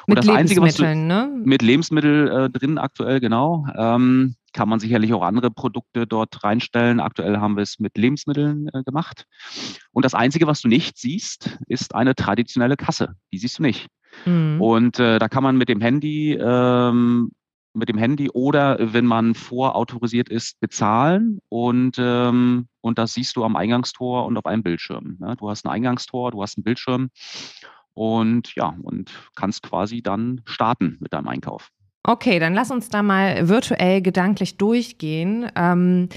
Und 0.07 0.15
mit 0.15 0.19
das 0.19 0.29
Einzige, 0.29 0.63
was 0.63 0.77
du, 0.77 0.85
ne? 0.95 1.31
Mit 1.45 1.63
Lebensmittel 1.63 2.29
äh, 2.29 2.51
drin 2.51 2.79
aktuell, 2.79 3.19
genau. 3.19 3.67
Ähm, 3.77 4.37
kann 4.55 4.69
man 4.69 4.81
sicherlich 4.81 5.13
auch 5.13 5.23
andere 5.23 5.51
Produkte 5.51 6.07
dort 6.07 6.43
reinstellen. 6.43 7.01
Aktuell 7.01 7.39
haben 7.39 7.57
wir 7.57 7.63
es 7.63 7.79
mit 7.79 7.99
Lebensmitteln 7.99 8.69
äh, 8.73 8.83
gemacht. 8.85 9.27
Und 9.93 10.05
das 10.05 10.15
Einzige, 10.15 10.47
was 10.47 10.63
du 10.63 10.69
nicht 10.69 10.97
siehst, 10.97 11.59
ist 11.67 11.95
eine 11.95 12.15
traditionelle 12.15 12.77
Kasse. 12.77 13.15
Die 13.33 13.39
siehst 13.39 13.59
du 13.59 13.63
nicht. 13.63 13.89
Mhm. 14.25 14.61
Und 14.63 14.99
äh, 14.99 15.19
da 15.19 15.29
kann 15.29 15.43
man 15.43 15.59
mit 15.59 15.69
dem 15.69 15.81
Handy 15.81 16.33
ähm, 16.33 17.33
mit 17.75 17.89
dem 17.89 17.99
Handy 17.99 18.31
oder 18.31 18.79
wenn 18.93 19.05
man 19.05 19.35
vorautorisiert 19.35 20.29
ist, 20.29 20.61
bezahlen 20.61 21.41
und, 21.49 21.97
ähm, 21.99 22.69
und 22.81 22.99
das 22.99 23.15
siehst 23.15 23.37
du 23.37 23.45
am 23.45 23.57
Eingangstor 23.57 24.27
und 24.27 24.37
auf 24.37 24.47
einem 24.47 24.63
Bildschirm. 24.63 25.17
Ne? 25.19 25.35
Du 25.37 25.51
hast 25.51 25.67
ein 25.67 25.71
Eingangstor, 25.71 26.31
du 26.31 26.41
hast 26.41 26.57
einen 26.57 26.63
Bildschirm 26.65 27.11
und 27.93 28.55
ja, 28.55 28.77
und 28.83 29.13
kannst 29.35 29.63
quasi 29.63 30.03
dann 30.03 30.43
starten 30.45 30.99
mit 31.01 31.13
deinem 31.13 31.29
Einkauf. 31.29 31.71
Okay, 32.07 32.39
dann 32.39 32.53
lass 32.53 32.71
uns 32.71 32.91
da 32.91 33.03
mal 33.03 33.49
virtuell 33.49 34.03
gedanklich 34.03 34.59
durchgehen. 34.59 35.51
Ähm, 35.57 36.11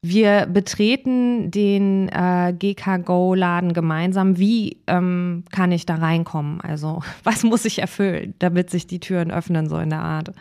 wir 0.00 0.46
betreten 0.46 1.50
den 1.50 2.08
äh, 2.08 2.54
GK-Go-Laden 2.56 3.72
gemeinsam. 3.72 4.38
Wie 4.38 4.78
ähm, 4.86 5.44
kann 5.50 5.72
ich 5.72 5.84
da 5.84 5.96
reinkommen? 5.96 6.60
Also, 6.60 7.02
was 7.24 7.42
muss 7.42 7.64
ich 7.64 7.80
erfüllen, 7.80 8.34
damit 8.38 8.70
sich 8.70 8.86
die 8.86 9.00
Türen 9.00 9.32
öffnen, 9.32 9.68
so 9.68 9.78
in 9.78 9.90
der 9.90 10.00
Art? 10.00 10.32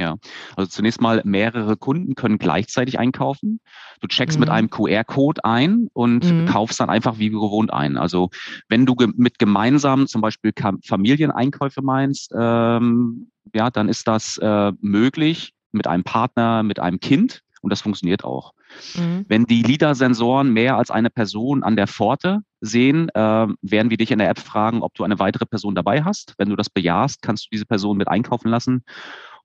Ja, 0.00 0.16
also 0.56 0.66
zunächst 0.70 1.02
mal 1.02 1.20
mehrere 1.26 1.76
Kunden 1.76 2.14
können 2.14 2.38
gleichzeitig 2.38 2.98
einkaufen. 2.98 3.60
Du 4.00 4.08
checkst 4.08 4.38
mhm. 4.38 4.40
mit 4.40 4.48
einem 4.48 4.70
QR-Code 4.70 5.44
ein 5.44 5.88
und 5.92 6.24
mhm. 6.24 6.46
kaufst 6.46 6.80
dann 6.80 6.88
einfach 6.88 7.18
wie 7.18 7.28
gewohnt 7.28 7.70
ein. 7.70 7.98
Also 7.98 8.30
wenn 8.70 8.86
du 8.86 8.94
ge 8.94 9.08
mit 9.14 9.38
gemeinsam 9.38 10.06
zum 10.06 10.22
Beispiel 10.22 10.54
Familieneinkäufe 10.86 11.82
meinst, 11.82 12.32
ähm, 12.34 13.30
ja, 13.54 13.68
dann 13.68 13.90
ist 13.90 14.08
das 14.08 14.38
äh, 14.38 14.72
möglich 14.80 15.52
mit 15.70 15.86
einem 15.86 16.02
Partner, 16.02 16.62
mit 16.62 16.80
einem 16.80 16.98
Kind 17.00 17.42
und 17.60 17.70
das 17.70 17.82
funktioniert 17.82 18.24
auch. 18.24 18.54
Mhm. 18.94 19.26
Wenn 19.28 19.44
die 19.44 19.62
LIDAR-Sensoren 19.62 20.50
mehr 20.50 20.76
als 20.76 20.90
eine 20.90 21.10
Person 21.10 21.62
an 21.62 21.76
der 21.76 21.88
Pforte 21.88 22.40
sehen, 22.60 23.10
äh, 23.10 23.46
werden 23.60 23.90
wir 23.90 23.96
dich 23.96 24.10
in 24.10 24.18
der 24.18 24.30
App 24.30 24.38
fragen, 24.38 24.82
ob 24.82 24.94
du 24.94 25.04
eine 25.04 25.18
weitere 25.18 25.44
Person 25.44 25.74
dabei 25.74 26.02
hast. 26.04 26.34
Wenn 26.38 26.48
du 26.48 26.56
das 26.56 26.70
bejahst, 26.70 27.20
kannst 27.20 27.46
du 27.46 27.48
diese 27.52 27.66
Person 27.66 27.98
mit 27.98 28.08
einkaufen 28.08 28.48
lassen 28.48 28.84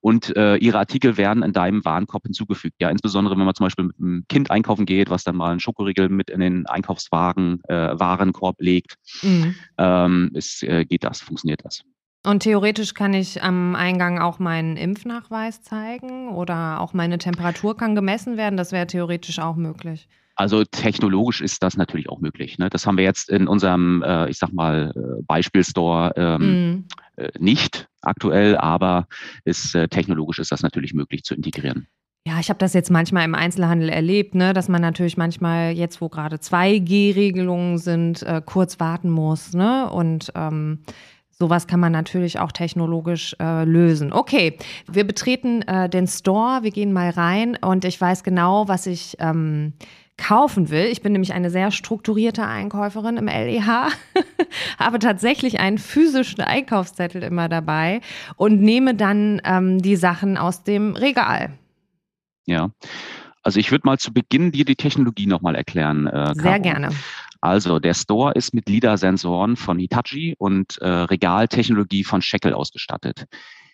und 0.06 0.36
äh, 0.36 0.58
ihre 0.58 0.78
Artikel 0.78 1.18
werden 1.18 1.42
in 1.42 1.52
deinem 1.52 1.84
Warenkorb 1.84 2.26
hinzugefügt. 2.26 2.76
Ja, 2.80 2.90
insbesondere 2.90 3.36
wenn 3.36 3.44
man 3.44 3.56
zum 3.56 3.66
Beispiel 3.66 3.86
mit 3.86 3.98
einem 3.98 4.24
Kind 4.30 4.52
einkaufen 4.52 4.86
geht, 4.86 5.10
was 5.10 5.24
dann 5.24 5.36
mal 5.36 5.50
einen 5.50 5.60
Schokoriegel 5.60 6.10
mit 6.10 6.30
in 6.30 6.42
den 6.42 6.68
Einkaufswagen, 6.68 7.64
äh, 7.64 7.74
Warenkorb 7.74 8.62
legt, 8.62 8.98
mhm. 9.24 9.56
ähm, 9.80 10.30
ist, 10.36 10.62
äh, 10.62 10.86
geht 10.86 11.04
das, 11.04 11.22
funktioniert 11.22 11.66
das. 11.66 11.82
Und 12.24 12.42
theoretisch 12.42 12.94
kann 12.94 13.16
ich 13.16 13.42
am 13.42 13.74
Eingang 13.74 14.20
auch 14.20 14.38
meinen 14.38 14.78
Impfnachweis 14.78 15.64
zeigen 15.64 16.30
oder 16.30 16.82
auch 16.82 16.94
meine 16.94 17.18
Temperatur 17.18 17.76
kann 17.76 17.96
gemessen 17.96 18.38
werden. 18.38 18.58
Das 18.58 18.72
wäre 18.72 18.86
theoretisch 18.86 19.40
auch 19.40 19.56
möglich. 19.56 20.08
Also 20.36 20.64
technologisch 20.66 21.42
ist 21.42 21.64
das 21.64 21.78
natürlich 21.78 22.10
auch 22.10 22.20
möglich. 22.20 22.58
Ne? 22.58 22.70
Das 22.70 22.86
haben 22.86 22.98
wir 22.98 23.04
jetzt 23.06 23.30
in 23.30 23.48
unserem, 23.48 24.04
äh, 24.04 24.30
ich 24.30 24.38
sag 24.38 24.52
mal, 24.52 24.92
äh, 24.96 25.24
Beispielstore 25.24 26.14
ähm, 26.18 26.72
mm. 26.72 26.86
äh, 27.16 27.30
nicht 27.40 27.88
aktuell, 28.02 28.58
aber 28.58 29.08
ist, 29.46 29.74
äh, 29.76 29.88
technologisch 29.88 30.40
ist 30.40 30.52
das 30.52 30.62
natürlich 30.62 30.94
möglich 30.94 31.24
zu 31.24 31.36
integrieren. 31.36 31.88
Ja, 32.28 32.40
ich 32.40 32.50
habe 32.50 32.58
das 32.58 32.74
jetzt 32.74 32.90
manchmal 32.90 33.24
im 33.24 33.36
Einzelhandel 33.36 33.88
erlebt, 33.88 34.34
ne, 34.34 34.54
dass 34.54 34.68
man 34.68 34.82
natürlich 34.82 35.16
manchmal 35.16 35.72
jetzt, 35.72 36.02
wo 36.02 36.10
gerade 36.10 36.38
2G-Regelungen 36.38 37.78
sind, 37.78 38.24
äh, 38.24 38.42
kurz 38.44 38.80
warten 38.80 39.12
muss. 39.12 39.54
Ne? 39.54 39.90
Und 39.90 40.32
ähm, 40.36 40.80
Sowas 41.38 41.68
kann 41.68 41.82
man 41.82 41.92
natürlich 41.92 42.40
auch 42.40 42.54
technologisch 42.54 43.36
äh, 43.42 43.66
lösen. 43.66 44.14
Okay, 44.14 44.58
wir 44.90 45.04
betreten 45.06 45.64
äh, 45.64 45.90
den 45.90 46.08
Store, 46.08 46.64
wir 46.64 46.72
gehen 46.72 46.94
mal 46.94 47.10
rein 47.10 47.58
und 47.60 47.84
ich 47.84 48.00
weiß 48.00 48.24
genau, 48.24 48.70
was 48.70 48.88
ich 48.88 49.18
ähm, 49.20 49.74
kaufen 50.18 50.70
will. 50.70 50.86
Ich 50.86 51.02
bin 51.02 51.12
nämlich 51.12 51.34
eine 51.34 51.50
sehr 51.50 51.72
strukturierte 51.72 52.46
Einkäuferin 52.46 53.18
im 53.18 53.28
LEH, 53.28 53.90
habe 54.80 55.00
tatsächlich 55.00 55.60
einen 55.60 55.78
physischen 55.78 56.42
Einkaufszettel 56.42 57.24
immer 57.24 57.50
dabei 57.50 58.02
und 58.36 58.62
nehme 58.62 58.96
dann 58.96 59.42
ähm, 59.44 59.82
die 59.82 59.96
Sachen 59.96 60.38
aus 60.38 60.64
dem 60.64 60.96
Regal. 60.96 61.54
Ja. 62.46 62.70
Also 63.44 63.60
ich 63.60 63.72
würde 63.72 63.86
mal 63.86 64.00
zu 64.00 64.12
Beginn 64.14 64.52
dir 64.52 64.66
die 64.66 64.76
Technologie 64.76 65.28
nochmal 65.28 65.56
erklären. 65.56 66.08
Äh, 66.08 66.34
Sehr 66.36 66.60
gerne. 66.60 66.90
Also 67.42 67.78
der 67.78 67.94
Store 67.94 68.34
ist 68.34 68.56
mit 68.56 68.68
LIDAR-Sensoren 68.68 69.56
von 69.56 69.78
Hitachi 69.78 70.34
und 70.40 70.80
äh, 70.80 70.88
Regaltechnologie 70.88 72.04
von 72.04 72.24
Shekel 72.24 72.54
ausgestattet. 72.54 73.26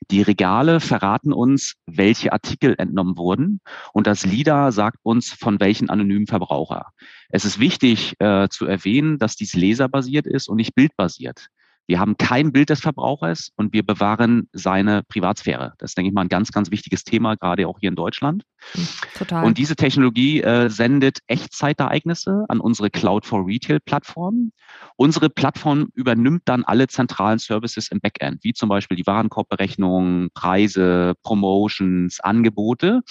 Die 0.10 0.22
Regale 0.22 0.80
verraten 0.80 1.32
uns, 1.32 1.76
welche 1.86 2.34
Artikel 2.34 2.76
entnommen 2.78 3.18
wurden 3.18 3.62
und 3.94 4.08
das 4.08 4.26
LIDAR 4.26 4.72
sagt 4.72 4.98
uns, 5.04 5.32
von 5.32 5.60
welchen 5.60 5.90
anonymen 5.90 6.28
Verbraucher. 6.28 6.88
Es 7.30 7.46
ist 7.46 7.60
wichtig 7.60 8.16
äh, 8.20 8.50
zu 8.50 8.66
erwähnen, 8.66 9.20
dass 9.20 9.36
dies 9.36 9.56
laserbasiert 9.56 10.26
ist 10.26 10.50
und 10.50 10.58
nicht 10.58 10.74
bildbasiert. 10.74 11.48
Wir 11.88 12.00
haben 12.00 12.18
kein 12.18 12.52
Bild 12.52 12.70
des 12.70 12.80
Verbrauchers 12.80 13.52
und 13.58 13.74
wir 13.74 13.86
bewahren 13.86 14.48
seine 14.54 15.04
Privatsphäre. 15.04 15.74
Das 15.78 15.92
ist, 15.92 15.98
denke 15.98 16.10
ich 16.10 16.14
mal, 16.14 16.22
ein 16.22 16.30
ganz, 16.30 16.52
ganz 16.52 16.72
wichtiges 16.72 17.04
Thema, 17.04 17.36
gerade 17.36 17.68
auch 17.68 17.80
hier 17.80 17.90
in 17.90 17.96
Deutschland. 17.96 18.44
Hm, 18.74 18.88
total. 19.18 19.46
Und 19.46 19.58
diese 19.58 19.76
Technologie 19.76 20.42
äh, 20.42 20.70
sendet 20.70 21.20
Echtzeitereignisse 21.28 22.46
an 22.48 22.60
unsere 22.60 22.90
Cloud 22.90 23.26
for 23.26 23.46
Retail 23.46 23.80
Plattform. 23.80 24.52
Unsere 24.96 25.30
Plattform 25.30 25.90
übernimmt 25.94 26.44
dann 26.46 26.64
alle 26.64 26.88
zentralen 26.88 27.40
Services 27.40 27.90
im 27.92 28.00
Backend, 28.00 28.44
wie 28.44 28.54
zum 28.54 28.70
Beispiel 28.70 28.96
die 28.96 29.06
Warenkorbberechnung, 29.06 30.30
Preise, 30.34 31.14
Promotions, 31.24 32.20
Angebote 32.22 33.02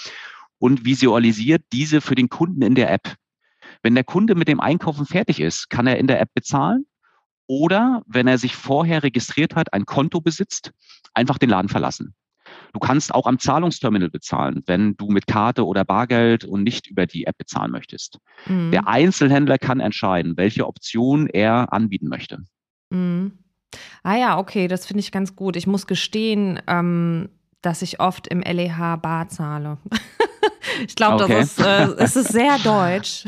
und 0.57 0.85
visualisiert 0.85 1.63
diese 1.71 2.01
für 2.01 2.15
den 2.15 2.29
Kunden 2.29 2.61
in 2.61 2.75
der 2.75 2.91
App. 2.91 3.15
Wenn 3.83 3.95
der 3.95 4.03
Kunde 4.03 4.35
mit 4.35 4.47
dem 4.47 4.59
Einkaufen 4.59 5.05
fertig 5.05 5.39
ist, 5.39 5.69
kann 5.69 5.87
er 5.87 5.97
in 5.97 6.07
der 6.07 6.21
App 6.21 6.33
bezahlen 6.33 6.85
oder 7.51 8.01
wenn 8.07 8.27
er 8.27 8.37
sich 8.37 8.55
vorher 8.55 9.03
registriert 9.03 9.57
hat, 9.57 9.73
ein 9.73 9.85
Konto 9.85 10.21
besitzt, 10.21 10.71
einfach 11.13 11.37
den 11.37 11.49
Laden 11.49 11.67
verlassen. 11.67 12.15
Du 12.71 12.79
kannst 12.79 13.13
auch 13.13 13.27
am 13.27 13.39
Zahlungsterminal 13.39 14.09
bezahlen, 14.09 14.63
wenn 14.67 14.95
du 14.95 15.07
mit 15.07 15.27
Karte 15.27 15.67
oder 15.67 15.83
Bargeld 15.83 16.45
und 16.45 16.63
nicht 16.63 16.87
über 16.87 17.05
die 17.07 17.25
App 17.27 17.37
bezahlen 17.37 17.71
möchtest. 17.71 18.19
Mhm. 18.45 18.71
Der 18.71 18.87
Einzelhändler 18.87 19.57
kann 19.57 19.81
entscheiden, 19.81 20.37
welche 20.37 20.65
Option 20.65 21.27
er 21.27 21.73
anbieten 21.73 22.07
möchte. 22.07 22.39
Mhm. 22.89 23.33
Ah 24.01 24.15
ja, 24.15 24.37
okay, 24.37 24.69
das 24.69 24.85
finde 24.85 25.01
ich 25.01 25.11
ganz 25.11 25.35
gut. 25.35 25.57
Ich 25.57 25.67
muss 25.67 25.87
gestehen, 25.87 26.61
ähm, 26.67 27.27
dass 27.61 27.81
ich 27.81 27.99
oft 27.99 28.27
im 28.27 28.41
LEH 28.41 28.95
Bar 28.95 29.27
zahle. 29.27 29.77
ich 30.87 30.95
glaube, 30.95 31.23
okay. 31.23 31.39
das 31.39 31.57
ist, 31.57 31.65
äh, 31.65 31.87
es 31.97 32.15
ist 32.15 32.31
sehr 32.31 32.57
deutsch. 32.59 33.25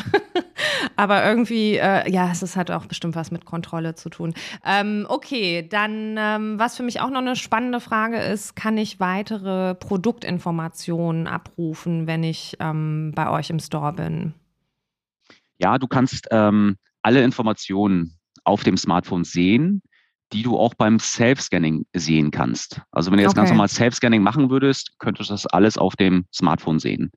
Aber 0.96 1.26
irgendwie, 1.26 1.76
äh, 1.78 2.10
ja, 2.12 2.32
es 2.32 2.56
halt 2.56 2.72
auch 2.72 2.86
bestimmt 2.86 3.16
was 3.16 3.32
mit 3.32 3.46
Kontrolle 3.46 3.96
zu 3.96 4.10
tun. 4.10 4.34
Ähm, 4.66 5.06
okay, 5.10 5.68
dann, 5.68 6.16
ähm, 6.18 6.60
was 6.60 6.78
für 6.78 6.84
mich 6.84 7.02
auch 7.02 7.10
noch 7.10 7.20
eine 7.20 7.36
spannende 7.36 7.80
Frage 7.80 8.18
ist, 8.20 8.56
kann 8.56 8.78
ich 8.78 9.00
weitere 9.00 9.76
Produktinformationen 9.76 11.28
abrufen, 11.28 12.08
wenn 12.08 12.24
ich 12.24 12.58
ähm, 12.60 13.12
bei 13.16 13.30
euch 13.30 13.50
im 13.50 13.60
Store 13.60 13.94
bin? 13.94 14.34
Ja, 15.58 15.78
du 15.78 15.88
kannst 15.88 16.28
ähm, 16.32 16.78
alle 17.02 17.24
Informationen 17.24 18.18
auf 18.44 18.64
dem 18.64 18.78
Smartphone 18.78 19.24
sehen 19.24 19.82
die 20.34 20.44
du 20.44 20.58
auch 20.58 20.74
beim 20.74 21.00
Self-Scanning 21.00 21.86
sehen 21.94 22.32
kannst. 22.32 22.82
Also 22.92 23.12
wenn 23.12 23.18
du 23.18 23.24
jetzt 23.24 23.32
okay. 23.32 23.42
ganz 23.42 23.50
normal 23.52 23.70
Self-Scanning 23.70 24.24
machen 24.24 24.50
würdest, 24.50 24.94
könntest 24.98 25.30
du 25.30 25.34
das 25.34 25.46
alles 25.46 25.78
auf 25.78 25.96
dem 25.96 26.26
Smartphone 26.34 26.80
sehen. 26.80 27.12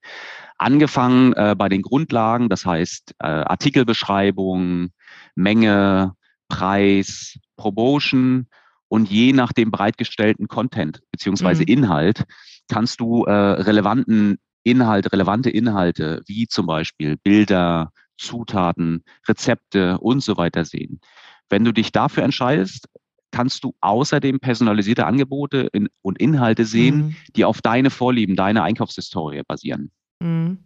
Angefangen 0.59 1.33
äh, 1.33 1.55
bei 1.57 1.69
den 1.69 1.83
Grundlagen, 1.83 2.49
das 2.49 2.67
heißt 2.67 3.15
äh, 3.19 3.27
Artikelbeschreibung, 3.27 4.91
Menge, 5.35 6.15
Preis, 6.49 7.39
Promotion 7.57 8.47
und 8.89 9.11
je 9.11 9.33
nach 9.33 9.53
dem 9.53 9.71
bereitgestellten 9.71 10.47
Content 10.47 11.01
beziehungsweise 11.11 11.63
mhm. 11.63 11.69
Inhalt 11.69 12.25
kannst 12.69 13.01
du 13.01 13.25
äh, 13.25 13.33
relevanten 13.33 14.39
Inhalt, 14.63 15.13
relevante 15.13 15.49
Inhalte 15.49 16.23
wie 16.27 16.49
zum 16.49 16.67
Beispiel 16.67 17.17
Bilder, 17.17 17.93
Zutaten, 18.19 19.05
Rezepte 19.29 19.99
und 19.99 20.23
so 20.23 20.37
weiter 20.37 20.65
sehen. 20.65 21.01
Wenn 21.49 21.65
du 21.65 21.73
dich 21.73 21.93
dafür 21.93 22.25
entscheidest, 22.25 22.89
kannst 23.37 23.65
du 23.65 23.75
außerdem 23.83 24.41
personalisierte 24.41 25.05
Angebote 25.05 25.69
in, 25.73 25.89
und 26.01 26.19
Inhalte 26.19 26.65
sehen, 26.65 26.97
mhm. 26.97 27.17
die 27.37 27.45
auf 27.45 27.61
deine 27.61 27.91
Vorlieben, 27.91 28.35
deine 28.35 28.63
Einkaufshistorie 28.63 29.43
basieren. 29.47 29.91
Mhm. 30.21 30.59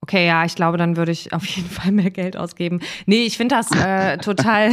Okay, 0.00 0.26
ja, 0.26 0.44
ich 0.44 0.56
glaube, 0.56 0.78
dann 0.78 0.96
würde 0.96 1.12
ich 1.12 1.32
auf 1.32 1.46
jeden 1.46 1.68
Fall 1.70 1.92
mehr 1.92 2.10
Geld 2.10 2.36
ausgeben. 2.36 2.80
Nee, 3.06 3.22
ich 3.22 3.36
finde 3.36 3.54
das 3.54 3.70
äh, 3.70 4.18
total 4.18 4.72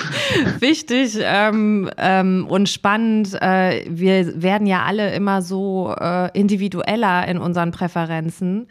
wichtig 0.58 1.18
ähm, 1.20 1.90
ähm, 1.98 2.46
und 2.48 2.70
spannend. 2.70 3.34
Äh, 3.34 3.84
wir 3.88 4.42
werden 4.42 4.66
ja 4.66 4.84
alle 4.84 5.14
immer 5.14 5.42
so 5.42 5.94
äh, 5.98 6.30
individueller 6.38 7.28
in 7.28 7.36
unseren 7.36 7.72
Präferenzen. 7.72 8.68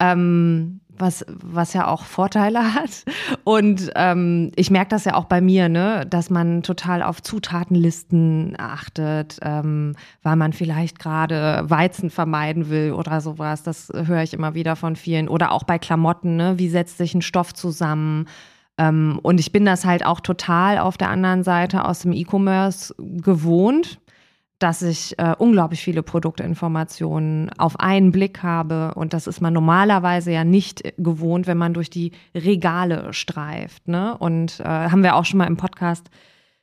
Ähm, 0.00 0.80
was, 0.98 1.24
was 1.28 1.72
ja 1.72 1.86
auch 1.86 2.04
Vorteile 2.04 2.74
hat. 2.74 3.04
Und 3.44 3.90
ähm, 3.94 4.52
ich 4.56 4.70
merke 4.70 4.90
das 4.90 5.04
ja 5.04 5.14
auch 5.14 5.24
bei 5.24 5.40
mir, 5.40 5.68
ne, 5.68 6.06
dass 6.08 6.30
man 6.30 6.62
total 6.62 7.02
auf 7.02 7.22
Zutatenlisten 7.22 8.54
achtet, 8.58 9.38
ähm, 9.42 9.94
weil 10.22 10.36
man 10.36 10.52
vielleicht 10.52 10.98
gerade 10.98 11.62
Weizen 11.64 12.10
vermeiden 12.10 12.68
will 12.68 12.92
oder 12.92 13.20
sowas. 13.20 13.62
Das 13.62 13.90
höre 13.94 14.22
ich 14.22 14.34
immer 14.34 14.54
wieder 14.54 14.76
von 14.76 14.96
vielen. 14.96 15.28
Oder 15.28 15.52
auch 15.52 15.64
bei 15.64 15.78
Klamotten, 15.78 16.36
ne? 16.36 16.58
wie 16.58 16.68
setzt 16.68 16.98
sich 16.98 17.14
ein 17.14 17.22
Stoff 17.22 17.54
zusammen? 17.54 18.26
Ähm, 18.78 19.18
und 19.22 19.40
ich 19.40 19.52
bin 19.52 19.64
das 19.64 19.84
halt 19.84 20.04
auch 20.04 20.20
total 20.20 20.78
auf 20.78 20.96
der 20.96 21.10
anderen 21.10 21.44
Seite 21.44 21.84
aus 21.84 22.00
dem 22.00 22.12
E-Commerce 22.12 22.94
gewohnt 22.98 23.98
dass 24.62 24.82
ich 24.82 25.18
äh, 25.18 25.34
unglaublich 25.38 25.82
viele 25.82 26.02
Produktinformationen 26.02 27.50
auf 27.58 27.80
einen 27.80 28.12
Blick 28.12 28.42
habe. 28.42 28.92
Und 28.94 29.12
das 29.12 29.26
ist 29.26 29.40
man 29.40 29.52
normalerweise 29.52 30.30
ja 30.30 30.44
nicht 30.44 30.82
gewohnt, 30.98 31.46
wenn 31.46 31.58
man 31.58 31.74
durch 31.74 31.90
die 31.90 32.12
Regale 32.34 33.12
streift. 33.12 33.88
Ne? 33.88 34.16
Und 34.16 34.60
äh, 34.60 34.64
haben 34.64 35.02
wir 35.02 35.16
auch 35.16 35.24
schon 35.24 35.38
mal 35.38 35.46
im 35.46 35.56
Podcast 35.56 36.10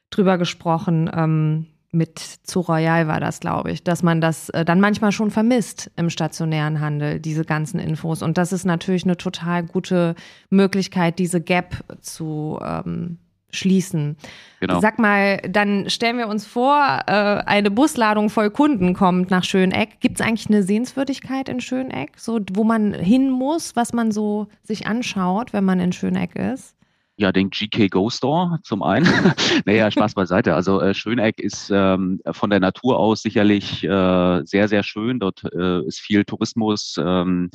drüber 0.09 0.37
gesprochen. 0.37 1.09
Ähm, 1.13 1.65
mit 1.91 2.19
zu 2.19 2.59
Royal 2.59 3.07
war 3.07 3.19
das, 3.19 3.39
glaube 3.39 3.71
ich, 3.71 3.83
dass 3.83 4.03
man 4.03 4.21
das 4.21 4.49
äh, 4.49 4.63
dann 4.63 4.79
manchmal 4.79 5.11
schon 5.11 5.31
vermisst 5.31 5.91
im 5.95 6.09
stationären 6.09 6.79
Handel, 6.79 7.19
diese 7.19 7.45
ganzen 7.45 7.79
Infos. 7.79 8.21
Und 8.21 8.37
das 8.37 8.53
ist 8.53 8.63
natürlich 8.63 9.05
eine 9.05 9.17
total 9.17 9.63
gute 9.63 10.15
Möglichkeit, 10.49 11.17
diese 11.17 11.41
Gap 11.41 11.83
zu 12.01 12.59
ähm, 12.63 13.17
schließen. 13.51 14.17
Genau. 14.59 14.79
Sag 14.79 14.99
mal, 14.99 15.37
dann 15.49 15.89
stellen 15.89 16.17
wir 16.17 16.27
uns 16.27 16.45
vor, 16.45 17.01
äh, 17.07 17.11
eine 17.11 17.71
Busladung 17.71 18.29
voll 18.29 18.49
Kunden 18.49 18.93
kommt 18.93 19.31
nach 19.31 19.43
Schöneck. 19.43 19.99
Gibt 19.99 20.19
es 20.19 20.25
eigentlich 20.25 20.47
eine 20.47 20.63
Sehenswürdigkeit 20.63 21.49
in 21.49 21.61
Schöneck, 21.61 22.11
so, 22.17 22.39
wo 22.53 22.63
man 22.63 22.93
hin 22.93 23.29
muss, 23.29 23.75
was 23.75 23.93
man 23.93 24.11
so 24.11 24.47
sich 24.63 24.87
anschaut, 24.87 25.53
wenn 25.53 25.63
man 25.63 25.79
in 25.79 25.93
Schöneck 25.93 26.35
ist? 26.35 26.75
Ja, 27.19 27.33
den 27.33 27.49
GK 27.49 27.89
Go 27.89 28.09
Store 28.09 28.59
zum 28.63 28.81
einen. 28.81 29.05
naja, 29.65 29.91
Spaß 29.91 30.13
beiseite. 30.13 30.55
Also 30.55 30.79
äh, 30.79 30.93
Schöneck 30.93 31.41
ist 31.41 31.69
ähm, 31.69 32.21
von 32.31 32.49
der 32.49 32.61
Natur 32.61 32.97
aus 32.97 33.23
sicherlich 33.23 33.83
äh, 33.83 34.41
sehr, 34.45 34.69
sehr 34.69 34.83
schön. 34.83 35.19
Dort 35.19 35.43
äh, 35.53 35.85
ist 35.85 35.99
viel 35.99 36.23
Tourismus. 36.23 36.95
Ähm, 36.97 37.49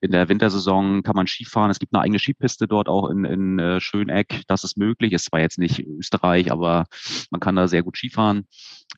in 0.00 0.12
der 0.12 0.30
Wintersaison 0.30 1.02
kann 1.02 1.16
man 1.16 1.26
Skifahren. 1.26 1.70
Es 1.70 1.78
gibt 1.78 1.92
eine 1.92 2.02
eigene 2.02 2.18
Skipiste 2.18 2.66
dort 2.66 2.88
auch 2.88 3.10
in, 3.10 3.26
in 3.26 3.58
äh, 3.58 3.78
Schöneck. 3.78 4.40
Das 4.48 4.64
ist 4.64 4.78
möglich. 4.78 5.12
Ist 5.12 5.26
zwar 5.26 5.40
jetzt 5.40 5.58
nicht 5.58 5.86
Österreich, 5.86 6.50
aber 6.50 6.86
man 7.30 7.42
kann 7.42 7.56
da 7.56 7.68
sehr 7.68 7.82
gut 7.82 7.98
Skifahren 7.98 8.46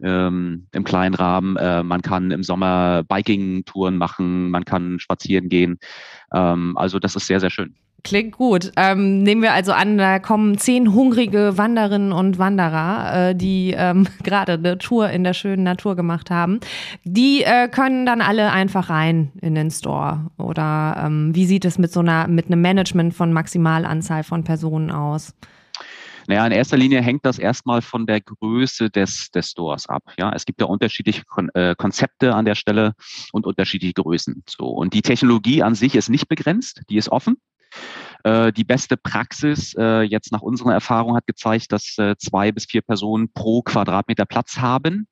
ähm, 0.04 0.68
im 0.70 0.84
kleinen 0.84 1.16
Rahmen. 1.16 1.56
Äh, 1.56 1.82
man 1.82 2.00
kann 2.00 2.30
im 2.30 2.44
Sommer 2.44 3.02
Biking-Touren 3.02 3.98
machen. 3.98 4.50
Man 4.50 4.64
kann 4.64 5.00
spazieren 5.00 5.48
gehen. 5.48 5.80
Ähm, 6.32 6.76
also 6.76 7.00
das 7.00 7.16
ist 7.16 7.26
sehr, 7.26 7.40
sehr 7.40 7.50
schön. 7.50 7.74
Klingt 8.04 8.36
gut. 8.36 8.72
Ähm, 8.76 9.22
nehmen 9.22 9.42
wir 9.42 9.52
also 9.52 9.72
an, 9.72 9.96
da 9.96 10.18
kommen 10.18 10.58
zehn 10.58 10.92
hungrige 10.92 11.56
Wanderinnen 11.56 12.12
und 12.12 12.36
Wanderer, 12.38 13.30
äh, 13.30 13.34
die 13.34 13.74
ähm, 13.76 14.08
gerade 14.24 14.54
eine 14.54 14.78
Tour 14.78 15.10
in 15.10 15.22
der 15.22 15.34
schönen 15.34 15.62
Natur 15.62 15.94
gemacht 15.94 16.30
haben. 16.30 16.58
Die 17.04 17.44
äh, 17.44 17.68
können 17.68 18.04
dann 18.04 18.20
alle 18.20 18.50
einfach 18.50 18.90
rein 18.90 19.30
in 19.40 19.54
den 19.54 19.70
Store. 19.70 20.30
Oder 20.36 21.00
ähm, 21.04 21.34
wie 21.34 21.46
sieht 21.46 21.64
es 21.64 21.78
mit 21.78 21.92
so 21.92 22.00
einer, 22.00 22.26
mit 22.26 22.46
einem 22.46 22.60
Management 22.60 23.14
von 23.14 23.32
Maximalanzahl 23.32 24.24
von 24.24 24.42
Personen 24.42 24.90
aus? 24.90 25.34
Naja, 26.26 26.46
in 26.46 26.52
erster 26.52 26.76
Linie 26.76 27.02
hängt 27.02 27.24
das 27.24 27.38
erstmal 27.38 27.82
von 27.82 28.06
der 28.06 28.20
Größe 28.20 28.90
des, 28.90 29.30
des 29.30 29.50
Stores 29.50 29.88
ab. 29.88 30.02
Ja, 30.18 30.32
es 30.32 30.44
gibt 30.44 30.60
ja 30.60 30.66
unterschiedliche 30.66 31.24
Kon 31.24 31.50
äh, 31.54 31.74
Konzepte 31.76 32.34
an 32.34 32.44
der 32.44 32.54
Stelle 32.54 32.94
und 33.32 33.46
unterschiedliche 33.46 33.94
Größen. 33.94 34.42
So. 34.48 34.66
Und 34.66 34.94
die 34.94 35.02
Technologie 35.02 35.62
an 35.62 35.74
sich 35.74 35.94
ist 35.94 36.10
nicht 36.10 36.28
begrenzt, 36.28 36.82
die 36.88 36.96
ist 36.96 37.08
offen. 37.08 37.36
Äh, 38.24 38.52
die 38.52 38.64
beste 38.64 38.96
Praxis 38.96 39.74
äh, 39.78 40.02
jetzt 40.02 40.32
nach 40.32 40.42
unserer 40.42 40.72
Erfahrung 40.72 41.16
hat 41.16 41.26
gezeigt, 41.26 41.72
dass 41.72 41.96
äh, 41.98 42.16
zwei 42.18 42.52
bis 42.52 42.66
vier 42.66 42.82
Personen 42.82 43.32
pro 43.32 43.62
Quadratmeter 43.62 44.26
Platz 44.26 44.58
haben. 44.58 45.06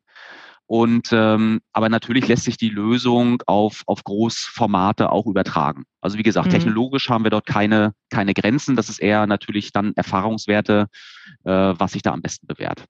Und 0.66 1.08
ähm, 1.10 1.60
aber 1.72 1.88
natürlich 1.88 2.28
lässt 2.28 2.44
sich 2.44 2.56
die 2.56 2.68
Lösung 2.68 3.42
auf, 3.46 3.82
auf 3.86 4.04
Großformate 4.04 5.10
auch 5.10 5.26
übertragen. 5.26 5.82
Also 6.00 6.16
wie 6.16 6.22
gesagt, 6.22 6.46
mhm. 6.46 6.52
technologisch 6.52 7.10
haben 7.10 7.24
wir 7.24 7.30
dort 7.32 7.46
keine, 7.46 7.92
keine 8.08 8.34
Grenzen. 8.34 8.76
Das 8.76 8.88
ist 8.88 9.00
eher 9.00 9.26
natürlich 9.26 9.72
dann 9.72 9.92
Erfahrungswerte, 9.96 10.86
äh, 11.42 11.50
was 11.50 11.90
sich 11.90 12.02
da 12.02 12.12
am 12.12 12.22
besten 12.22 12.46
bewährt. 12.46 12.84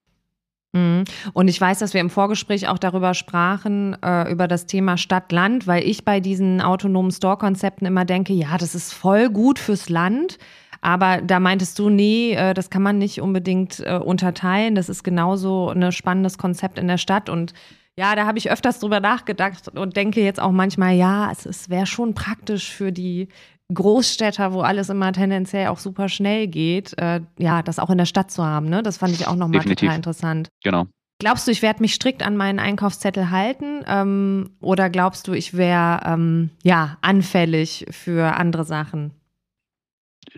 Mhm. 0.72 1.04
Und 1.32 1.48
ich 1.48 1.60
weiß, 1.60 1.80
dass 1.80 1.94
wir 1.94 2.00
im 2.00 2.10
Vorgespräch 2.10 2.68
auch 2.68 2.78
darüber 2.78 3.14
sprachen, 3.14 3.96
äh, 4.02 4.30
über 4.30 4.46
das 4.46 4.66
Thema 4.66 4.96
Stadt-Land, 4.96 5.66
weil 5.66 5.84
ich 5.84 6.04
bei 6.04 6.20
diesen 6.20 6.60
autonomen 6.60 7.10
Store-Konzepten 7.10 7.86
immer 7.86 8.04
denke, 8.04 8.32
ja, 8.32 8.56
das 8.56 8.74
ist 8.74 8.92
voll 8.92 9.30
gut 9.30 9.58
fürs 9.58 9.88
Land. 9.88 10.38
Aber 10.82 11.20
da 11.20 11.40
meintest 11.40 11.78
du, 11.78 11.90
nee, 11.90 12.32
äh, 12.32 12.54
das 12.54 12.70
kann 12.70 12.82
man 12.82 12.98
nicht 12.98 13.20
unbedingt 13.20 13.80
äh, 13.80 13.96
unterteilen. 13.96 14.74
Das 14.74 14.88
ist 14.88 15.02
genauso 15.02 15.70
ein 15.70 15.92
spannendes 15.92 16.38
Konzept 16.38 16.78
in 16.78 16.88
der 16.88 16.98
Stadt. 16.98 17.28
Und 17.28 17.52
ja, 17.98 18.14
da 18.14 18.24
habe 18.24 18.38
ich 18.38 18.50
öfters 18.50 18.78
drüber 18.78 19.00
nachgedacht 19.00 19.68
und 19.68 19.96
denke 19.96 20.22
jetzt 20.22 20.40
auch 20.40 20.52
manchmal, 20.52 20.94
ja, 20.94 21.30
es, 21.30 21.44
es 21.44 21.68
wäre 21.68 21.86
schon 21.86 22.14
praktisch 22.14 22.70
für 22.70 22.92
die 22.92 23.28
Großstädter, 23.72 24.52
wo 24.52 24.62
alles 24.62 24.88
immer 24.88 25.12
tendenziell 25.12 25.68
auch 25.68 25.78
super 25.78 26.09
schnell 26.09 26.46
geht, 26.46 26.96
äh, 26.98 27.20
ja, 27.38 27.62
das 27.62 27.78
auch 27.78 27.90
in 27.90 27.98
der 27.98 28.06
Stadt 28.06 28.30
zu 28.30 28.44
haben. 28.44 28.68
Ne? 28.68 28.83
Das 28.83 28.98
fand 28.98 29.12
ich 29.14 29.26
auch 29.26 29.37
nochmal 29.37 29.64
total 29.64 29.96
interessant. 29.96 30.48
Genau. 30.62 30.87
Glaubst 31.18 31.46
du, 31.46 31.50
ich 31.50 31.61
werde 31.61 31.80
mich 31.83 31.94
strikt 31.94 32.22
an 32.22 32.37
meinen 32.37 32.59
Einkaufszettel 32.59 33.30
halten? 33.30 33.85
Ähm, 33.87 34.56
oder 34.61 34.88
glaubst 34.88 35.28
du, 35.28 35.33
ich 35.33 35.54
wäre 35.54 36.00
ähm, 36.04 36.50
ja 36.62 36.96
anfällig 37.02 37.87
für 37.90 38.37
andere 38.37 38.64
Sachen? 38.64 39.12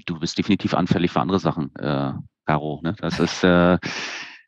Du 0.06 0.18
bist 0.18 0.36
definitiv 0.38 0.74
anfällig 0.74 1.12
für 1.12 1.20
andere 1.20 1.38
Sachen, 1.38 1.74
äh, 1.76 2.12
Caro. 2.46 2.80
Ne? 2.82 2.96
Das 2.98 3.20
ist 3.20 3.44
äh, 3.44 3.78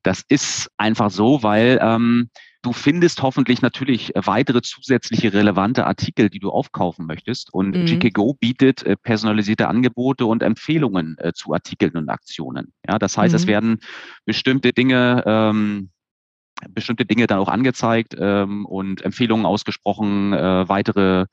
das 0.05 0.23
ist 0.29 0.71
einfach 0.77 1.11
so, 1.11 1.43
weil 1.43 1.79
ähm, 1.83 2.29
Du 2.65 2.73
findest 2.73 3.21
hoffentlich 3.21 3.61
natürlich 3.61 4.11
weitere 4.15 4.63
zusätzliche 4.63 5.35
relevante 5.35 5.87
Artikel, 5.87 6.31
die 6.31 6.39
du 6.39 6.49
aufkaufen 6.49 7.05
möchtest. 7.05 7.53
Und 7.53 7.77
mhm. 7.77 7.85
GKGO 7.85 8.33
bietet 8.33 8.83
äh, 8.85 8.97
personalisierte 8.97 9.69
Angebote 9.69 10.25
und 10.25 10.43
Empfehlungen 10.43 11.17
äh, 11.19 11.35
zu 11.35 11.53
Artikeln 11.53 11.95
und 11.95 12.09
Aktionen. 12.09 12.73
Ja, 12.89 12.99
das 12.99 13.19
heißt, 13.19 13.33
mhm. 13.35 13.37
es 13.37 13.47
werden 13.47 13.81
bestimmte 14.25 14.73
Dinge 14.73 15.23
ähm, 15.27 15.91
bestimmte 16.71 17.05
Dinge 17.05 17.27
dann 17.27 17.39
auch 17.39 17.49
angezeigt 17.49 18.17
ähm, 18.19 18.65
und 18.65 19.03
Empfehlungen 19.03 19.45
ausgesprochen, 19.45 20.33
äh, 20.33 20.67
weitere 20.67 21.27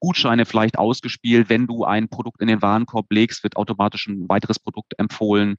Gutscheine 0.00 0.46
vielleicht 0.46 0.78
ausgespielt. 0.78 1.50
Wenn 1.50 1.66
du 1.66 1.84
ein 1.84 2.08
Produkt 2.08 2.40
in 2.40 2.48
den 2.48 2.62
Warenkorb 2.62 3.08
legst, 3.10 3.42
wird 3.42 3.56
automatisch 3.56 4.06
ein 4.06 4.26
weiteres 4.30 4.58
Produkt 4.58 4.94
empfohlen. 4.96 5.56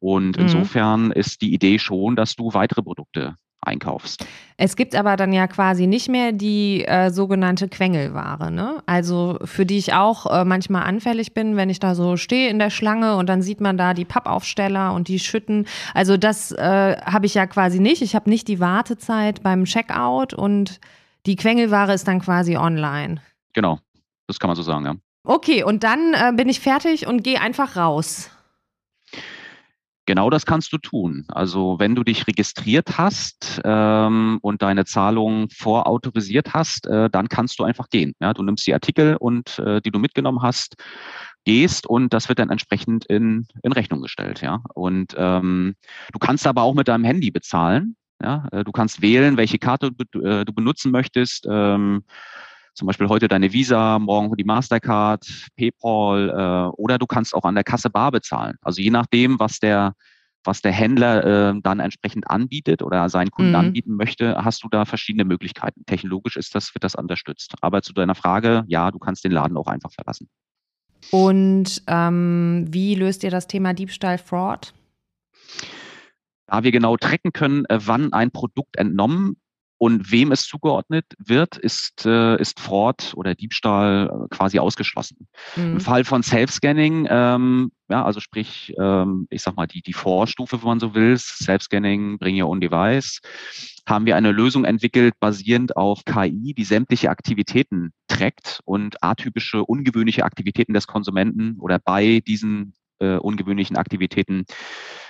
Und 0.00 0.36
mhm. 0.36 0.42
insofern 0.42 1.12
ist 1.12 1.40
die 1.40 1.54
Idee 1.54 1.78
schon, 1.78 2.14
dass 2.14 2.36
du 2.36 2.52
weitere 2.52 2.82
Produkte 2.82 3.36
einkaufst. 3.66 4.24
Es 4.56 4.76
gibt 4.76 4.94
aber 4.94 5.16
dann 5.16 5.32
ja 5.32 5.46
quasi 5.46 5.86
nicht 5.86 6.08
mehr 6.08 6.32
die 6.32 6.84
äh, 6.84 7.10
sogenannte 7.10 7.68
Quengelware, 7.68 8.50
ne? 8.50 8.82
Also 8.86 9.38
für 9.44 9.66
die 9.66 9.76
ich 9.76 9.92
auch 9.92 10.26
äh, 10.26 10.44
manchmal 10.44 10.84
anfällig 10.84 11.34
bin, 11.34 11.56
wenn 11.56 11.68
ich 11.68 11.78
da 11.78 11.94
so 11.94 12.16
stehe 12.16 12.48
in 12.48 12.58
der 12.58 12.70
Schlange 12.70 13.16
und 13.16 13.28
dann 13.28 13.42
sieht 13.42 13.60
man 13.60 13.76
da 13.76 13.92
die 13.92 14.06
Pappaufsteller 14.06 14.94
und 14.94 15.08
die 15.08 15.18
Schütten. 15.18 15.66
Also 15.92 16.16
das 16.16 16.52
äh, 16.52 16.96
habe 17.04 17.26
ich 17.26 17.34
ja 17.34 17.46
quasi 17.46 17.80
nicht. 17.80 18.00
Ich 18.00 18.14
habe 18.14 18.30
nicht 18.30 18.48
die 18.48 18.60
Wartezeit 18.60 19.42
beim 19.42 19.64
Checkout 19.64 20.32
und 20.32 20.80
die 21.26 21.36
Quengelware 21.36 21.92
ist 21.92 22.08
dann 22.08 22.20
quasi 22.20 22.56
online. 22.56 23.20
Genau, 23.52 23.78
das 24.26 24.38
kann 24.38 24.48
man 24.48 24.56
so 24.56 24.62
sagen, 24.62 24.84
ja. 24.86 24.94
Okay, 25.24 25.64
und 25.64 25.82
dann 25.82 26.14
äh, 26.14 26.32
bin 26.34 26.48
ich 26.48 26.60
fertig 26.60 27.06
und 27.08 27.24
gehe 27.24 27.40
einfach 27.40 27.76
raus. 27.76 28.30
Genau 30.06 30.30
das 30.30 30.46
kannst 30.46 30.72
du 30.72 30.78
tun. 30.78 31.24
Also 31.28 31.80
wenn 31.80 31.96
du 31.96 32.04
dich 32.04 32.28
registriert 32.28 32.96
hast 32.96 33.60
ähm, 33.64 34.38
und 34.40 34.62
deine 34.62 34.84
Zahlung 34.84 35.48
vorautorisiert 35.50 36.54
hast, 36.54 36.86
äh, 36.86 37.10
dann 37.10 37.28
kannst 37.28 37.58
du 37.58 37.64
einfach 37.64 37.90
gehen. 37.90 38.14
Ja? 38.20 38.32
Du 38.32 38.44
nimmst 38.44 38.66
die 38.68 38.72
Artikel 38.72 39.16
und 39.16 39.58
äh, 39.58 39.80
die 39.80 39.90
du 39.90 39.98
mitgenommen 39.98 40.42
hast, 40.42 40.76
gehst 41.44 41.86
und 41.88 42.14
das 42.14 42.28
wird 42.28 42.38
dann 42.38 42.50
entsprechend 42.50 43.04
in, 43.06 43.48
in 43.64 43.72
Rechnung 43.72 44.00
gestellt. 44.00 44.42
Ja? 44.42 44.62
Und 44.74 45.14
ähm, 45.16 45.74
du 46.12 46.18
kannst 46.20 46.46
aber 46.46 46.62
auch 46.62 46.74
mit 46.74 46.86
deinem 46.86 47.04
Handy 47.04 47.32
bezahlen. 47.32 47.96
Ja? 48.22 48.46
Äh, 48.52 48.62
du 48.62 48.70
kannst 48.70 49.02
wählen, 49.02 49.36
welche 49.36 49.58
Karte 49.58 49.90
du, 49.90 50.20
äh, 50.20 50.44
du 50.44 50.52
benutzen 50.52 50.92
möchtest. 50.92 51.48
Ähm, 51.50 52.04
zum 52.76 52.86
Beispiel 52.86 53.08
heute 53.08 53.26
deine 53.26 53.52
Visa, 53.52 53.98
morgen 53.98 54.36
die 54.36 54.44
Mastercard, 54.44 55.26
PayPal 55.56 56.28
äh, 56.28 56.76
oder 56.76 56.98
du 56.98 57.06
kannst 57.06 57.34
auch 57.34 57.44
an 57.44 57.54
der 57.54 57.64
Kasse 57.64 57.90
bar 57.90 58.12
bezahlen. 58.12 58.56
Also 58.60 58.82
je 58.82 58.90
nachdem, 58.90 59.40
was 59.40 59.58
der 59.58 59.94
was 60.44 60.62
der 60.62 60.70
Händler 60.70 61.24
äh, 61.24 61.60
dann 61.60 61.80
entsprechend 61.80 62.30
anbietet 62.30 62.80
oder 62.80 63.08
seinen 63.08 63.32
Kunden 63.32 63.50
mhm. 63.50 63.56
anbieten 63.56 63.96
möchte, 63.96 64.36
hast 64.44 64.62
du 64.62 64.68
da 64.68 64.84
verschiedene 64.84 65.24
Möglichkeiten. 65.24 65.84
Technologisch 65.86 66.36
ist 66.36 66.54
das, 66.54 66.72
wird 66.72 66.84
das 66.84 66.94
unterstützt. 66.94 67.54
Aber 67.62 67.82
zu 67.82 67.92
deiner 67.92 68.14
Frage, 68.14 68.62
ja, 68.68 68.92
du 68.92 69.00
kannst 69.00 69.24
den 69.24 69.32
Laden 69.32 69.56
auch 69.56 69.66
einfach 69.66 69.90
verlassen. 69.90 70.28
Und 71.10 71.82
ähm, 71.88 72.64
wie 72.68 72.94
löst 72.94 73.24
ihr 73.24 73.30
das 73.30 73.48
Thema 73.48 73.74
Diebstahl, 73.74 74.18
Fraud? 74.18 74.72
Da 76.46 76.62
wir 76.62 76.70
genau 76.70 76.96
tracken 76.96 77.32
können, 77.32 77.64
äh, 77.64 77.80
wann 77.84 78.12
ein 78.12 78.30
Produkt 78.30 78.76
entnommen 78.76 79.36
und 79.78 80.10
wem 80.10 80.32
es 80.32 80.44
zugeordnet 80.44 81.04
wird, 81.18 81.58
ist, 81.58 82.06
äh, 82.06 82.40
ist 82.40 82.60
Fraud 82.60 83.12
oder 83.14 83.34
Diebstahl 83.34 84.08
äh, 84.08 84.34
quasi 84.34 84.58
ausgeschlossen. 84.58 85.28
Mhm. 85.56 85.72
Im 85.72 85.80
Fall 85.80 86.04
von 86.04 86.22
Self-Scanning, 86.22 87.06
ähm, 87.10 87.72
ja, 87.88 88.04
also 88.04 88.20
sprich, 88.20 88.72
ähm, 88.80 89.26
ich 89.30 89.42
sag 89.42 89.56
mal, 89.56 89.66
die, 89.66 89.82
die 89.82 89.92
Vorstufe, 89.92 90.60
wenn 90.60 90.68
man 90.68 90.80
so 90.80 90.94
will, 90.94 91.16
Self-Scanning, 91.18 92.18
bring 92.18 92.40
your 92.40 92.48
own 92.48 92.60
device, 92.60 93.20
haben 93.86 94.06
wir 94.06 94.16
eine 94.16 94.32
Lösung 94.32 94.64
entwickelt, 94.64 95.14
basierend 95.20 95.76
auf 95.76 96.04
KI, 96.04 96.54
die 96.54 96.64
sämtliche 96.64 97.10
Aktivitäten 97.10 97.92
trackt 98.08 98.60
und 98.64 99.02
atypische, 99.02 99.62
ungewöhnliche 99.62 100.24
Aktivitäten 100.24 100.72
des 100.72 100.86
Konsumenten 100.86 101.56
oder 101.60 101.78
bei 101.78 102.20
diesen 102.26 102.74
äh, 103.00 103.16
ungewöhnlichen 103.16 103.76
Aktivitäten 103.76 104.44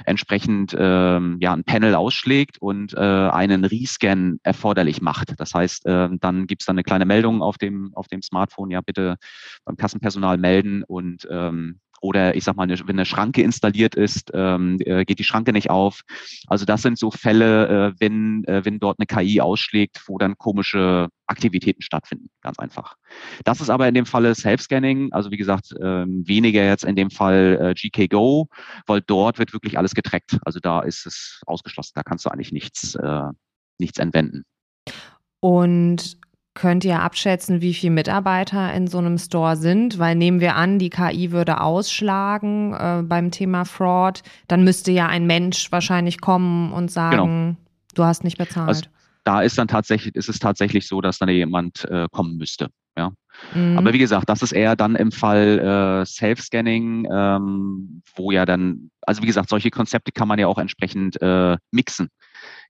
entsprechend 0.05 0.77
ähm, 0.79 1.39
ja, 1.41 1.53
ein 1.53 1.65
Panel 1.65 1.95
ausschlägt 1.95 2.59
und 2.59 2.95
äh, 2.95 2.99
einen 2.99 3.65
Rescan 3.65 4.39
erforderlich 4.43 5.01
macht. 5.01 5.35
Das 5.39 5.55
heißt, 5.55 5.87
äh, 5.87 6.09
dann 6.21 6.47
gibt 6.47 6.63
es 6.63 6.67
dann 6.67 6.75
eine 6.75 6.85
kleine 6.85 7.07
Meldung 7.07 7.43
auf 7.43 7.59
dem, 7.59 7.93
auf 7.95 8.09
dem 8.09 8.23
Smartphone, 8.23 8.71
ja 8.71 8.81
bitte 8.81 9.17
beim 9.65 9.77
Kassenpersonal 9.77 10.39
melden 10.39 10.83
und 10.83 11.27
ähm, 11.31 11.81
oder 12.01 12.35
ich 12.35 12.45
sag 12.45 12.57
mal, 12.57 12.65
eine, 12.65 12.79
wenn 12.81 12.97
eine 12.97 13.05
Schranke 13.05 13.43
installiert 13.43 13.95
ist, 13.95 14.31
ähm, 14.35 14.79
äh, 14.81 15.05
geht 15.05 15.19
die 15.19 15.25
Schranke 15.25 15.53
nicht 15.53 15.71
auf. 15.71 16.03
Also 16.47 16.65
das 16.65 16.83
sind 16.83 16.99
so 16.99 17.11
Fälle, 17.11 17.69
äh, 17.69 17.93
wenn, 17.99 18.45
äh, 18.45 18.65
wenn 18.65 18.79
dort 18.79 18.99
eine 18.99 19.07
KI 19.07 19.41
ausschlägt, 19.41 20.03
wo 20.07 20.19
dann 20.19 20.37
komische 20.39 21.09
Aktivitäten 21.27 21.83
stattfinden, 21.83 22.29
ganz 22.41 22.59
einfach. 22.59 22.97
Das 23.45 23.61
ist 23.61 23.71
aber 23.71 23.89
in 23.89 23.95
dem 23.95 24.07
Falle 24.07 24.35
Self-Scanning, 24.35 25.13
also 25.13 25.31
wie 25.31 25.37
gesagt, 25.37 25.75
ähm, 25.81 26.23
weniger 26.27 26.65
jetzt 26.65 26.85
in 26.85 26.97
dem 26.97 27.11
Fall 27.11 27.59
äh, 27.61 27.75
GK 27.75 28.09
Go, 28.09 28.49
weil 28.87 29.01
dort 29.01 29.39
wird 29.39 29.53
wirklich 29.53 29.79
alles 29.79 29.95
getrackt. 29.95 30.39
Also 30.45 30.61
da 30.61 30.81
ist 30.81 31.07
es 31.07 31.41
ausgeschlossen, 31.47 31.93
da 31.95 32.03
kannst 32.03 32.25
du 32.25 32.31
eigentlich 32.31 32.53
nichts, 32.53 32.95
äh, 32.95 33.29
nichts 33.79 33.99
entwenden. 33.99 34.45
Und 35.41 36.19
Könnt 36.57 36.87
ihr 36.87 37.03
abschätzen, 37.03 37.61
wie 37.61 37.75
viele 37.75 37.93
Mitarbeiter 37.93 38.73
in 38.73 38.87
so 38.87 38.97
einem 38.97 39.19
Store 39.19 39.57
sind? 39.57 39.99
Weil 39.99 40.15
nehmen 40.15 40.41
wir 40.41 40.57
an, 40.57 40.79
die 40.79 40.89
KI 40.89 41.31
würde 41.31 41.61
ausschlagen 41.61 42.73
äh, 42.73 43.03
beim 43.05 43.31
Thema 43.31 43.67
Fraud, 43.67 44.23
dann 44.49 44.65
müsste 44.65 44.91
ja 44.91 45.07
ein 45.07 45.27
Mensch 45.27 45.71
wahrscheinlich 45.71 46.19
kommen 46.19 46.73
und 46.73 46.91
sagen, 46.91 47.17
genau. 47.17 47.57
du 47.95 48.05
hast 48.05 48.25
nicht 48.25 48.39
bezahlt. 48.39 48.69
Also, 48.69 48.85
da 49.25 49.43
ist 49.43 49.59
dann 49.59 49.69
tatsächlich, 49.69 50.15
ist 50.15 50.31
es 50.31 50.39
tatsächlich 50.39 50.89
so, 50.89 51.03
dass 51.03 51.19
dann 51.19 51.29
jemand 51.29 51.85
äh, 51.91 52.07
kommen 52.11 52.39
müsste. 52.39 52.69
Ja. 52.97 53.13
Mhm. 53.53 53.77
Aber 53.77 53.93
wie 53.93 53.99
gesagt, 53.99 54.31
das 54.31 54.41
ist 54.41 54.53
eher 54.53 54.77
dann 54.77 54.97
im 54.97 55.13
Fall 55.13 55.59
äh, 55.59 56.07
Self-Scanning, 56.07 57.07
ähm, 57.13 58.03
wo 58.15 58.31
ja 58.31 58.47
dann, 58.47 58.91
also 59.03 59.21
wie 59.21 59.27
gesagt, 59.27 59.51
solche 59.51 59.71
Konzepte 59.71 60.11
kann 60.11 60.27
man 60.27 60.39
ja 60.39 60.47
auch 60.47 60.57
entsprechend 60.57 61.21
äh, 61.21 61.59
mixen 61.71 62.09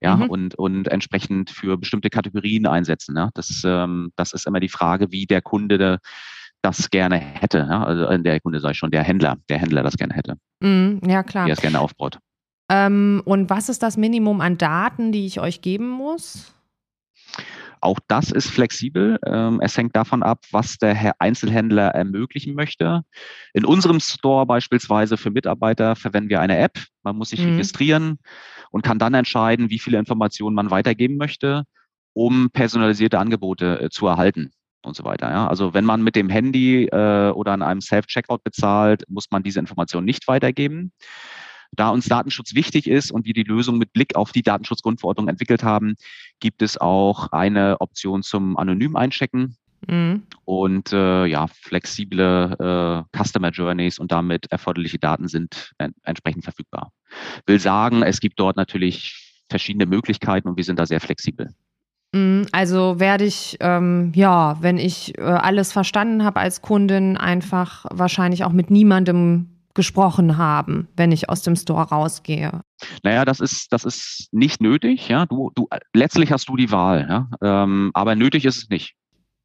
ja, 0.00 0.16
mhm. 0.16 0.30
und, 0.30 0.54
und 0.54 0.88
entsprechend 0.88 1.50
für 1.50 1.76
bestimmte 1.76 2.10
Kategorien 2.10 2.66
einsetzen. 2.66 3.16
Ja. 3.16 3.30
Das, 3.34 3.62
ähm, 3.64 4.12
das 4.16 4.32
ist 4.32 4.46
immer 4.46 4.60
die 4.60 4.68
Frage, 4.68 5.10
wie 5.10 5.26
der 5.26 5.42
Kunde 5.42 5.98
das 6.62 6.90
gerne 6.90 7.16
hätte. 7.16 7.58
Ja. 7.58 7.84
Also 7.84 8.04
äh, 8.04 8.20
der 8.20 8.40
Kunde 8.40 8.60
sage 8.60 8.72
ich 8.72 8.78
schon, 8.78 8.90
der 8.90 9.02
Händler, 9.02 9.36
der 9.48 9.58
Händler 9.58 9.82
das 9.82 9.96
gerne 9.96 10.14
hätte. 10.14 10.36
Mhm, 10.60 11.00
ja, 11.06 11.22
klar. 11.22 11.46
Wie 11.46 11.50
er 11.50 11.54
es 11.54 11.60
gerne 11.60 11.80
aufbaut. 11.80 12.18
Ähm, 12.68 13.22
und 13.24 13.48
was 13.48 13.68
ist 13.68 13.82
das 13.82 13.96
Minimum 13.96 14.40
an 14.40 14.58
Daten, 14.58 15.12
die 15.12 15.26
ich 15.26 15.40
euch 15.40 15.60
geben 15.60 15.88
muss? 15.88 16.52
Auch 17.80 17.98
das 18.08 18.30
ist 18.30 18.48
flexibel. 18.48 19.18
Ähm, 19.26 19.60
es 19.62 19.76
hängt 19.76 19.94
davon 19.96 20.22
ab, 20.22 20.44
was 20.50 20.78
der 20.78 21.14
Einzelhändler 21.20 21.88
ermöglichen 21.88 22.54
möchte. 22.54 23.02
In 23.52 23.64
unserem 23.64 24.00
Store 24.00 24.46
beispielsweise 24.46 25.16
für 25.16 25.30
Mitarbeiter 25.30 25.96
verwenden 25.96 26.30
wir 26.30 26.40
eine 26.40 26.58
App. 26.58 26.78
Man 27.02 27.16
muss 27.16 27.30
sich 27.30 27.40
mhm. 27.40 27.52
registrieren 27.52 28.18
und 28.70 28.82
kann 28.82 28.98
dann 28.98 29.14
entscheiden, 29.14 29.70
wie 29.70 29.78
viele 29.78 29.98
Informationen 29.98 30.54
man 30.54 30.70
weitergeben 30.70 31.16
möchte, 31.16 31.64
um 32.12 32.50
personalisierte 32.50 33.18
Angebote 33.18 33.80
äh, 33.80 33.90
zu 33.90 34.06
erhalten 34.06 34.50
und 34.82 34.96
so 34.96 35.04
weiter. 35.04 35.30
Ja. 35.30 35.48
Also 35.48 35.74
wenn 35.74 35.84
man 35.84 36.02
mit 36.02 36.16
dem 36.16 36.28
Handy 36.30 36.86
äh, 36.86 37.30
oder 37.30 37.52
an 37.52 37.62
einem 37.62 37.80
Self-Checkout 37.80 38.42
bezahlt, 38.42 39.04
muss 39.08 39.26
man 39.30 39.42
diese 39.42 39.60
Informationen 39.60 40.06
nicht 40.06 40.28
weitergeben. 40.28 40.92
Da 41.72 41.90
uns 41.90 42.06
Datenschutz 42.06 42.54
wichtig 42.54 42.86
ist 42.86 43.10
und 43.10 43.26
wir 43.26 43.34
die 43.34 43.42
Lösung 43.42 43.78
mit 43.78 43.92
Blick 43.92 44.16
auf 44.16 44.32
die 44.32 44.42
Datenschutzgrundverordnung 44.42 45.28
entwickelt 45.28 45.62
haben, 45.62 45.96
gibt 46.40 46.62
es 46.62 46.78
auch 46.78 47.32
eine 47.32 47.80
Option 47.80 48.22
zum 48.22 48.56
anonym 48.56 48.96
Einchecken. 48.96 49.56
Mhm. 49.88 50.22
Und 50.44 50.92
äh, 50.92 51.26
ja, 51.26 51.46
flexible 51.48 52.56
äh, 52.58 53.16
Customer 53.16 53.50
Journeys 53.50 53.98
und 53.98 54.10
damit 54.10 54.50
erforderliche 54.50 54.98
Daten 54.98 55.28
sind 55.28 55.72
en 55.78 55.94
entsprechend 56.02 56.44
verfügbar. 56.44 56.92
Will 57.46 57.60
sagen, 57.60 58.02
es 58.02 58.20
gibt 58.20 58.40
dort 58.40 58.56
natürlich 58.56 59.42
verschiedene 59.48 59.86
Möglichkeiten 59.86 60.48
und 60.48 60.56
wir 60.56 60.64
sind 60.64 60.78
da 60.78 60.86
sehr 60.86 61.00
flexibel. 61.00 61.54
Mhm, 62.12 62.46
also 62.52 62.98
werde 62.98 63.24
ich, 63.24 63.56
ähm, 63.60 64.12
ja, 64.14 64.56
wenn 64.60 64.78
ich 64.78 65.16
äh, 65.18 65.22
alles 65.22 65.72
verstanden 65.72 66.24
habe 66.24 66.40
als 66.40 66.62
Kundin, 66.62 67.16
einfach 67.16 67.86
wahrscheinlich 67.90 68.44
auch 68.44 68.52
mit 68.52 68.70
niemandem 68.70 69.55
gesprochen 69.76 70.36
haben, 70.36 70.88
wenn 70.96 71.12
ich 71.12 71.28
aus 71.28 71.42
dem 71.42 71.54
Store 71.54 71.88
rausgehe? 71.88 72.62
Naja, 73.04 73.24
das 73.24 73.38
ist, 73.38 73.72
das 73.72 73.84
ist 73.84 74.28
nicht 74.32 74.60
nötig. 74.60 75.08
Ja, 75.08 75.26
du, 75.26 75.52
du, 75.54 75.68
letztlich 75.94 76.32
hast 76.32 76.48
du 76.48 76.56
die 76.56 76.72
Wahl. 76.72 77.06
Ja, 77.08 77.28
ähm, 77.42 77.92
aber 77.94 78.16
nötig 78.16 78.44
ist 78.44 78.56
es 78.56 78.68
nicht 78.68 78.96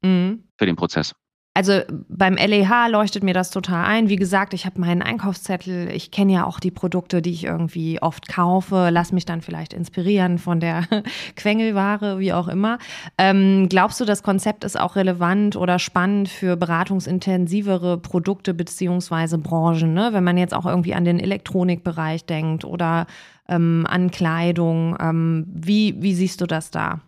mhm. 0.02 0.48
für 0.58 0.66
den 0.66 0.76
Prozess. 0.76 1.14
Also 1.54 1.80
beim 2.08 2.36
LEH 2.36 2.88
leuchtet 2.88 3.22
mir 3.22 3.34
das 3.34 3.50
total 3.50 3.84
ein. 3.84 4.08
Wie 4.08 4.16
gesagt, 4.16 4.54
ich 4.54 4.64
habe 4.64 4.80
meinen 4.80 5.02
Einkaufszettel. 5.02 5.90
Ich 5.92 6.10
kenne 6.10 6.32
ja 6.32 6.46
auch 6.46 6.58
die 6.58 6.70
Produkte, 6.70 7.20
die 7.20 7.30
ich 7.30 7.44
irgendwie 7.44 8.00
oft 8.00 8.26
kaufe. 8.26 8.88
Lass 8.90 9.12
mich 9.12 9.26
dann 9.26 9.42
vielleicht 9.42 9.74
inspirieren 9.74 10.38
von 10.38 10.60
der 10.60 10.84
Quengelware, 11.36 12.18
wie 12.18 12.32
auch 12.32 12.48
immer. 12.48 12.78
Ähm, 13.18 13.68
glaubst 13.68 14.00
du, 14.00 14.06
das 14.06 14.22
Konzept 14.22 14.64
ist 14.64 14.80
auch 14.80 14.96
relevant 14.96 15.54
oder 15.56 15.78
spannend 15.78 16.30
für 16.30 16.56
beratungsintensivere 16.56 17.98
Produkte 17.98 18.54
beziehungsweise 18.54 19.36
Branchen? 19.36 19.92
Ne? 19.92 20.08
Wenn 20.12 20.24
man 20.24 20.38
jetzt 20.38 20.54
auch 20.54 20.64
irgendwie 20.64 20.94
an 20.94 21.04
den 21.04 21.20
Elektronikbereich 21.20 22.24
denkt 22.24 22.64
oder 22.64 23.06
ähm, 23.48 23.86
an 23.88 24.10
Kleidung. 24.10 24.96
Ähm, 24.98 25.44
wie, 25.52 26.00
wie 26.00 26.14
siehst 26.14 26.40
du 26.40 26.46
das 26.46 26.70
da? 26.70 27.00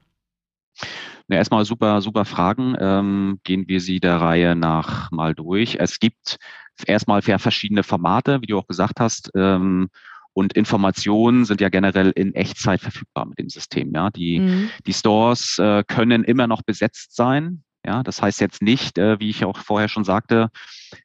Na, 1.29 1.37
erstmal 1.37 1.65
super, 1.65 2.01
super 2.03 2.25
Fragen. 2.25 2.77
Ähm, 2.79 3.41
gehen 3.45 3.67
wir 3.67 3.81
sie 3.81 4.01
der 4.01 4.21
Reihe 4.21 4.55
nach 4.55 5.11
mal 5.11 5.35
durch. 5.35 5.77
Es 5.81 5.99
gibt 5.99 6.39
erstmal 6.87 7.23
verschiedene 7.23 7.83
Formate, 7.83 8.43
wie 8.43 8.47
du 8.47 8.59
auch 8.59 8.67
gesagt 8.67 9.01
hast. 9.01 9.31
Ähm, 9.35 9.89
und 10.35 10.53
Informationen 10.55 11.45
sind 11.45 11.61
ja 11.61 11.69
generell 11.69 12.11
in 12.11 12.35
Echtzeit 12.35 12.81
verfügbar 12.81 13.25
mit 13.25 13.39
dem 13.39 13.49
System. 13.49 13.93
Ja, 13.95 14.11
die, 14.11 14.41
mhm. 14.41 14.71
die 14.85 14.93
Stores 14.93 15.59
äh, 15.59 15.85
können 15.87 16.25
immer 16.25 16.47
noch 16.47 16.63
besetzt 16.63 17.15
sein. 17.15 17.63
Ja, 17.87 18.03
das 18.03 18.21
heißt 18.21 18.41
jetzt 18.41 18.63
nicht, 18.63 18.99
äh, 18.99 19.21
wie 19.21 19.31
ich 19.31 19.45
auch 19.45 19.59
vorher 19.59 19.89
schon 19.89 20.05
sagte, 20.05 20.49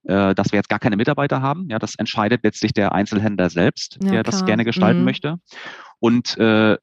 äh, 0.03 0.33
dass 0.33 0.51
wir 0.51 0.57
jetzt 0.57 0.69
gar 0.69 0.79
keine 0.79 0.95
Mitarbeiter 0.95 1.41
haben. 1.41 1.67
Ja, 1.69 1.77
das 1.77 1.95
entscheidet 1.95 2.43
letztlich 2.43 2.73
der 2.73 2.93
Einzelhändler 2.93 3.49
selbst, 3.49 3.97
ja, 4.01 4.11
der 4.11 4.23
klar. 4.23 4.23
das 4.23 4.45
gerne 4.45 4.65
gestalten 4.65 4.99
mhm. 4.99 5.05
möchte. 5.05 5.35
Und 5.99 6.37
äh, 6.37 6.77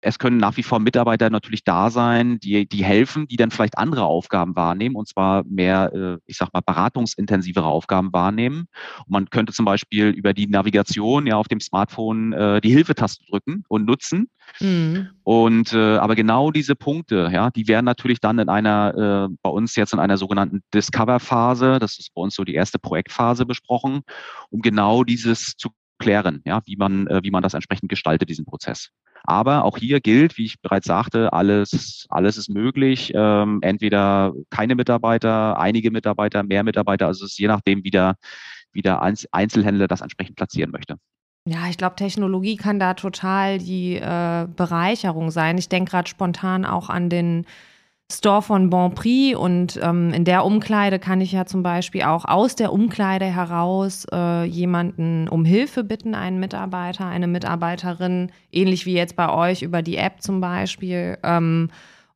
es 0.00 0.18
können 0.18 0.36
nach 0.36 0.56
wie 0.56 0.62
vor 0.62 0.78
Mitarbeiter 0.78 1.28
natürlich 1.28 1.64
da 1.64 1.90
sein, 1.90 2.38
die, 2.38 2.68
die 2.68 2.84
helfen, 2.84 3.26
die 3.26 3.36
dann 3.36 3.50
vielleicht 3.50 3.78
andere 3.78 4.04
Aufgaben 4.04 4.54
wahrnehmen 4.54 4.94
und 4.94 5.08
zwar 5.08 5.44
mehr, 5.44 5.92
äh, 5.92 6.18
ich 6.26 6.36
sag 6.36 6.52
mal, 6.52 6.60
beratungsintensivere 6.60 7.66
Aufgaben 7.66 8.12
wahrnehmen. 8.12 8.66
Und 9.06 9.10
man 9.10 9.30
könnte 9.30 9.52
zum 9.52 9.64
Beispiel 9.64 10.08
über 10.08 10.34
die 10.34 10.46
Navigation 10.46 11.26
ja 11.26 11.36
auf 11.36 11.48
dem 11.48 11.60
Smartphone 11.60 12.32
äh, 12.32 12.60
die 12.60 12.70
Hilfetaste 12.70 13.24
drücken 13.28 13.64
und 13.68 13.86
nutzen. 13.86 14.28
Mhm. 14.60 15.08
Und 15.24 15.72
äh, 15.72 15.96
aber 15.96 16.14
genau 16.14 16.52
diese 16.52 16.76
Punkte, 16.76 17.28
ja, 17.32 17.50
die 17.50 17.66
werden 17.66 17.84
natürlich 17.84 18.20
dann 18.20 18.38
in 18.38 18.48
einer, 18.48 19.28
äh, 19.28 19.34
bei 19.42 19.50
uns 19.50 19.74
jetzt 19.74 19.92
in 19.92 19.98
einer 19.98 20.16
sogenannten 20.16 20.62
Discover-Phase, 20.72 21.78
das 21.80 21.98
ist 21.98 22.14
bei 22.14 22.22
uns 22.22 22.34
so 22.36 22.44
die 22.44 22.54
erste 22.54 22.78
Projektphase 22.78 23.46
besprochen, 23.46 24.02
um 24.50 24.60
genau 24.60 25.02
dieses 25.02 25.54
zu 25.56 25.70
klären, 25.98 26.42
ja, 26.46 26.60
wie 26.64 26.76
man, 26.76 27.08
wie 27.24 27.32
man 27.32 27.42
das 27.42 27.54
entsprechend 27.54 27.88
gestaltet, 27.88 28.28
diesen 28.28 28.44
Prozess. 28.44 28.90
Aber 29.24 29.64
auch 29.64 29.76
hier 29.78 30.00
gilt, 30.00 30.38
wie 30.38 30.46
ich 30.46 30.60
bereits 30.60 30.86
sagte, 30.86 31.32
alles, 31.32 32.06
alles 32.08 32.36
ist 32.36 32.48
möglich. 32.48 33.12
Ähm, 33.14 33.58
entweder 33.62 34.32
keine 34.50 34.74
Mitarbeiter, 34.74 35.58
einige 35.58 35.90
Mitarbeiter, 35.90 36.42
mehr 36.42 36.64
Mitarbeiter. 36.64 37.06
Also 37.06 37.24
es 37.24 37.32
ist 37.32 37.38
je 37.38 37.48
nachdem, 37.48 37.84
wie 37.84 37.90
der, 37.90 38.16
wie 38.72 38.82
der 38.82 39.02
Einzelhändler 39.02 39.88
das 39.88 40.00
entsprechend 40.00 40.36
platzieren 40.36 40.70
möchte. 40.70 40.96
Ja, 41.46 41.68
ich 41.70 41.78
glaube, 41.78 41.96
Technologie 41.96 42.56
kann 42.56 42.78
da 42.78 42.94
total 42.94 43.58
die 43.58 43.96
äh, 43.96 44.46
Bereicherung 44.54 45.30
sein. 45.30 45.56
Ich 45.56 45.68
denke 45.70 45.92
gerade 45.92 46.08
spontan 46.08 46.66
auch 46.66 46.90
an 46.90 47.08
den 47.08 47.46
Store 48.10 48.40
von 48.40 48.70
Bon 48.70 48.94
Prix 48.94 49.36
und 49.36 49.78
ähm, 49.82 50.14
in 50.14 50.24
der 50.24 50.46
Umkleide 50.46 50.98
kann 50.98 51.20
ich 51.20 51.32
ja 51.32 51.44
zum 51.44 51.62
Beispiel 51.62 52.04
auch 52.04 52.24
aus 52.24 52.56
der 52.56 52.72
Umkleide 52.72 53.26
heraus 53.26 54.06
äh, 54.10 54.44
jemanden 54.44 55.28
um 55.28 55.44
Hilfe 55.44 55.84
bitten, 55.84 56.14
einen 56.14 56.40
Mitarbeiter, 56.40 57.04
eine 57.04 57.26
Mitarbeiterin, 57.26 58.32
ähnlich 58.50 58.86
wie 58.86 58.94
jetzt 58.94 59.14
bei 59.14 59.30
euch 59.30 59.60
über 59.60 59.82
die 59.82 59.98
App 59.98 60.22
zum 60.22 60.40
Beispiel. 60.40 61.18
Ähm, 61.22 61.68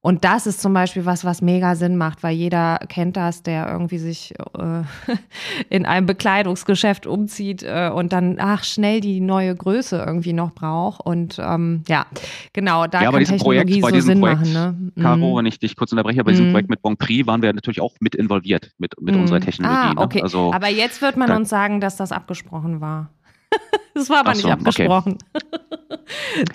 und 0.04 0.24
das 0.24 0.48
ist 0.48 0.60
zum 0.60 0.74
Beispiel 0.74 1.06
was, 1.06 1.24
was 1.24 1.42
mega 1.42 1.76
Sinn 1.76 1.96
macht, 1.96 2.24
weil 2.24 2.34
jeder 2.34 2.80
kennt 2.88 3.16
das, 3.16 3.44
der 3.44 3.70
irgendwie 3.70 3.98
sich 3.98 4.34
äh, 4.58 4.82
in 5.70 5.86
einem 5.86 6.06
Bekleidungsgeschäft 6.06 7.06
umzieht 7.06 7.62
äh, 7.62 7.88
und 7.88 8.12
dann, 8.12 8.38
ach, 8.40 8.64
schnell 8.64 9.00
die 9.00 9.20
neue 9.20 9.54
Größe 9.54 10.02
irgendwie 10.04 10.32
noch 10.32 10.50
braucht. 10.54 11.06
Und 11.06 11.38
ähm, 11.38 11.84
ja, 11.86 12.06
genau, 12.52 12.88
da 12.88 13.00
ja, 13.00 13.12
kann 13.12 13.24
Technologie 13.24 13.80
Projekt, 13.80 14.02
so 14.02 14.08
Sinn 14.08 14.20
Projekt, 14.20 14.40
machen. 14.40 14.52
Ne? 14.52 14.92
Caro, 15.00 15.34
mhm. 15.34 15.38
wenn 15.38 15.46
ich 15.46 15.60
dich 15.60 15.76
kurz 15.76 15.92
unterbreche, 15.92 16.24
bei 16.24 16.32
diesem 16.32 16.48
mhm. 16.48 16.50
Projekt 16.50 16.70
mit 16.70 16.82
Bon 16.82 16.96
Prix 16.96 17.24
waren 17.28 17.40
wir 17.40 17.52
natürlich 17.52 17.80
auch 17.80 17.94
mit 18.00 18.16
involviert 18.16 18.72
mit, 18.78 19.00
mit 19.00 19.14
mhm. 19.14 19.20
unserer 19.20 19.38
Technologie. 19.38 19.94
Ah, 19.96 20.02
okay. 20.02 20.18
Ne? 20.18 20.24
Also, 20.24 20.52
aber 20.52 20.68
jetzt 20.68 21.00
wird 21.00 21.16
man 21.16 21.30
uns 21.30 21.48
sagen, 21.48 21.80
dass 21.80 21.94
das 21.96 22.10
abgesprochen 22.10 22.80
war. 22.80 23.10
Das 23.94 24.08
war 24.08 24.20
aber 24.20 24.34
so, 24.34 24.48
nicht 24.48 24.52
abgesprochen. 24.54 25.18
Okay. 25.34 25.98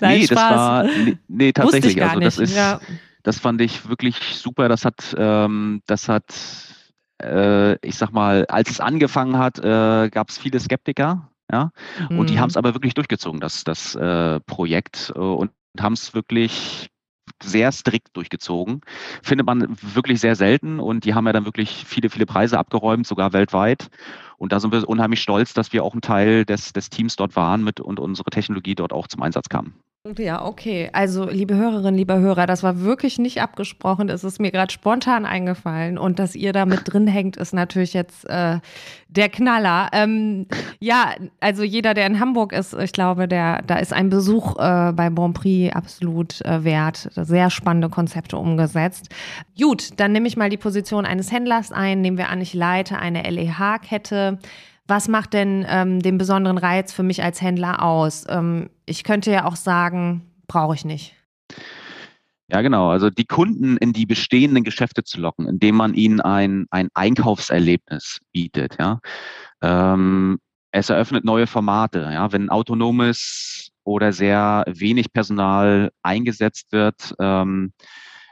Nein, 0.00 0.18
nee, 0.18 0.26
Spaß. 0.26 0.34
das 0.34 0.56
war 0.56 0.82
nee, 0.82 1.16
nee 1.28 1.52
tatsächlich. 1.52 2.02
also 2.02 2.18
das 2.18 2.38
ist 2.38 2.56
ja. 2.56 2.80
Das 3.28 3.40
fand 3.40 3.60
ich 3.60 3.86
wirklich 3.90 4.16
super. 4.38 4.70
Das 4.70 4.86
hat, 4.86 5.14
ähm, 5.18 5.82
das 5.84 6.08
hat, 6.08 6.34
äh, 7.22 7.74
ich 7.86 7.96
sag 7.96 8.10
mal, 8.10 8.46
als 8.46 8.70
es 8.70 8.80
angefangen 8.80 9.36
hat, 9.36 9.58
äh, 9.58 10.08
gab 10.08 10.30
es 10.30 10.38
viele 10.38 10.58
Skeptiker, 10.58 11.28
ja, 11.52 11.70
mhm. 12.08 12.20
und 12.20 12.30
die 12.30 12.36
mhm. 12.36 12.40
haben 12.40 12.48
es 12.48 12.56
aber 12.56 12.72
wirklich 12.72 12.94
durchgezogen, 12.94 13.38
das, 13.38 13.64
das 13.64 13.94
äh, 13.96 14.40
Projekt, 14.40 15.12
äh, 15.14 15.18
und 15.18 15.50
haben 15.78 15.92
es 15.92 16.14
wirklich 16.14 16.88
sehr 17.42 17.70
strikt 17.70 18.16
durchgezogen. 18.16 18.80
Findet 19.22 19.46
man 19.46 19.76
wirklich 19.82 20.20
sehr 20.20 20.34
selten 20.34 20.80
und 20.80 21.04
die 21.04 21.12
haben 21.12 21.26
ja 21.26 21.34
dann 21.34 21.44
wirklich 21.44 21.84
viele, 21.86 22.08
viele 22.08 22.24
Preise 22.24 22.58
abgeräumt, 22.58 23.06
sogar 23.06 23.34
weltweit. 23.34 23.90
Und 24.38 24.52
da 24.52 24.60
sind 24.60 24.72
wir 24.72 24.88
unheimlich 24.88 25.20
stolz, 25.20 25.52
dass 25.52 25.74
wir 25.74 25.84
auch 25.84 25.92
ein 25.92 26.00
Teil 26.00 26.46
des, 26.46 26.72
des 26.72 26.88
Teams 26.88 27.16
dort 27.16 27.36
waren 27.36 27.62
mit 27.62 27.78
und 27.78 28.00
unsere 28.00 28.30
Technologie 28.30 28.74
dort 28.74 28.94
auch 28.94 29.06
zum 29.06 29.20
Einsatz 29.20 29.50
kam. 29.50 29.74
Ja, 30.16 30.44
okay. 30.44 30.88
Also, 30.92 31.28
liebe 31.28 31.56
Hörerinnen, 31.56 31.96
liebe 31.96 32.18
Hörer, 32.18 32.46
das 32.46 32.62
war 32.62 32.80
wirklich 32.80 33.18
nicht 33.18 33.42
abgesprochen. 33.42 34.08
Es 34.08 34.24
ist 34.24 34.40
mir 34.40 34.52
gerade 34.52 34.72
spontan 34.72 35.26
eingefallen. 35.26 35.98
Und 35.98 36.18
dass 36.18 36.34
ihr 36.34 36.52
da 36.52 36.66
mit 36.66 36.82
drin 36.84 37.06
hängt, 37.08 37.36
ist 37.36 37.52
natürlich 37.52 37.94
jetzt 37.94 38.24
äh, 38.30 38.60
der 39.08 39.28
Knaller. 39.28 39.90
Ähm, 39.92 40.46
ja, 40.78 41.14
also 41.40 41.62
jeder, 41.64 41.94
der 41.94 42.06
in 42.06 42.20
Hamburg 42.20 42.52
ist, 42.52 42.74
ich 42.74 42.92
glaube, 42.92 43.26
der, 43.26 43.60
da 43.62 43.76
ist 43.76 43.92
ein 43.92 44.08
Besuch 44.08 44.56
äh, 44.58 44.92
bei 44.92 45.10
Bon 45.10 45.34
Prix 45.34 45.74
absolut 45.74 46.40
äh, 46.42 46.64
wert. 46.64 47.10
Sehr 47.14 47.50
spannende 47.50 47.90
Konzepte 47.90 48.38
umgesetzt. 48.38 49.08
Gut, 49.60 49.90
dann 49.98 50.12
nehme 50.12 50.28
ich 50.28 50.36
mal 50.36 50.48
die 50.48 50.56
Position 50.56 51.06
eines 51.06 51.32
Händlers 51.32 51.72
ein. 51.72 52.00
Nehmen 52.00 52.18
wir 52.18 52.28
an, 52.30 52.40
ich 52.40 52.54
leite 52.54 52.98
eine 52.98 53.28
LEH-Kette. 53.28 54.38
Was 54.88 55.06
macht 55.06 55.34
denn 55.34 55.66
ähm, 55.68 56.00
den 56.00 56.16
besonderen 56.16 56.56
Reiz 56.56 56.94
für 56.94 57.02
mich 57.02 57.22
als 57.22 57.42
Händler 57.42 57.82
aus? 57.82 58.24
Ähm, 58.28 58.70
ich 58.86 59.04
könnte 59.04 59.30
ja 59.30 59.44
auch 59.44 59.56
sagen, 59.56 60.22
brauche 60.46 60.74
ich 60.74 60.86
nicht. 60.86 61.14
Ja, 62.50 62.62
genau. 62.62 62.88
Also 62.88 63.10
die 63.10 63.26
Kunden 63.26 63.76
in 63.76 63.92
die 63.92 64.06
bestehenden 64.06 64.64
Geschäfte 64.64 65.04
zu 65.04 65.20
locken, 65.20 65.46
indem 65.46 65.76
man 65.76 65.92
ihnen 65.92 66.22
ein, 66.22 66.64
ein 66.70 66.88
Einkaufserlebnis 66.94 68.20
bietet. 68.32 68.78
Ja. 68.80 69.00
Ähm, 69.60 70.38
es 70.72 70.88
eröffnet 70.88 71.22
neue 71.22 71.46
Formate. 71.46 72.08
Ja. 72.10 72.32
Wenn 72.32 72.48
autonomes 72.48 73.70
oder 73.84 74.14
sehr 74.14 74.64
wenig 74.66 75.12
Personal 75.12 75.90
eingesetzt 76.02 76.72
wird, 76.72 77.14
ähm, 77.20 77.74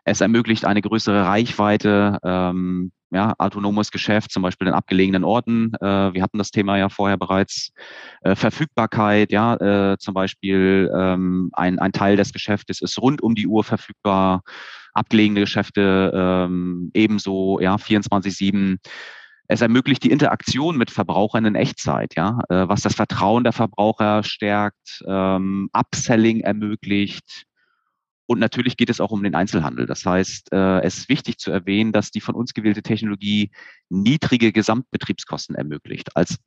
es 0.05 0.23
ermöglicht 0.23 0.65
eine 0.65 0.81
größere 0.81 1.27
Reichweite, 1.27 2.19
ähm, 2.23 2.93
ja, 3.11 3.35
autonomes 3.39 3.91
Geschäft, 3.91 4.33
zum 4.33 4.43
Beispiel 4.43 4.69
in 4.69 4.75
abgelegenen 4.75 5.25
Orten. 5.25 5.73
Äh, 5.81 6.15
wir 6.15 6.23
hatten 6.23 6.39
das 6.39 6.51
Thema 6.51 6.77
ja 6.77 6.89
vorher 6.89 7.17
bereits. 7.17 7.71
Äh, 8.23 8.35
Verfügbarkeit, 8.35 9.33
ja, 9.33 9.55
äh, 9.93 9.99
zum 9.99 10.15
Beispiel 10.15 10.91
ähm, 10.95 11.51
ein, 11.53 11.79
ein 11.79 11.93
Teil 11.93 12.17
des 12.17 12.33
Geschäftes 12.33 12.81
ist 12.81 12.99
rund 13.01 13.23
um 13.23 13.35
die 13.35 13.47
Uhr 13.47 13.65
verfügbar. 13.65 14.43
Abgelegene 14.93 15.41
Geschäfte 15.41 16.11
ähm, 16.15 16.91
ebenso, 16.95 17.61
ja, 17.61 17.77
24-7. 17.77 18.79
Es 19.49 19.61
ermöglicht 19.61 20.03
die 20.03 20.11
Interaktion 20.11 20.77
mit 20.77 20.91
Verbrauchern 20.91 21.45
in 21.45 21.55
Echtzeit, 21.55 22.15
ja, 22.17 22.41
äh, 22.49 22.67
was 22.69 22.83
das 22.83 22.95
Vertrauen 22.95 23.45
der 23.45 23.53
Verbraucher 23.53 24.25
stärkt, 24.25 25.05
ähm, 25.07 25.69
Upselling 25.73 26.41
ermöglicht, 26.41 27.45
und 28.27 28.39
natürlich 28.41 28.77
geht 28.77 28.91
es 28.91 29.01
auch 29.01 29.13
um 29.13 29.23
den 29.23 29.35
Einzelhandel. 29.35 29.87
Das 29.87 30.05
heißt, 30.05 30.53
äh, 30.53 30.81
es 30.81 30.99
ist 30.99 31.09
wichtig 31.09 31.39
zu 31.39 31.51
erwähnen, 31.51 31.93
dass 31.93 32.11
die 32.11 32.21
von 32.21 32.35
uns 32.35 32.55
gewählte 32.55 32.83
Technologie 32.83 33.51
niedrige 33.89 34.53
Gesamtbetriebskosten 34.53 35.55
ermöglicht 35.55 36.17
als 36.17 36.39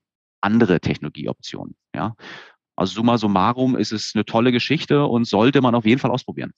andere 0.42 0.80
Technologieoptionen. 0.80 1.76
Ja? 1.96 2.16
Also 2.76 2.96
summa 2.96 3.18
summarum 3.18 3.76
ist 3.76 3.92
es 3.92 4.12
eine 4.14 4.26
tolle 4.26 4.52
Geschichte 4.52 5.06
und 5.06 5.26
sollte 5.26 5.62
man 5.62 5.76
auf 5.76 5.86
jeden 5.86 6.00
Fall 6.00 6.12
ausprobieren. 6.12 6.52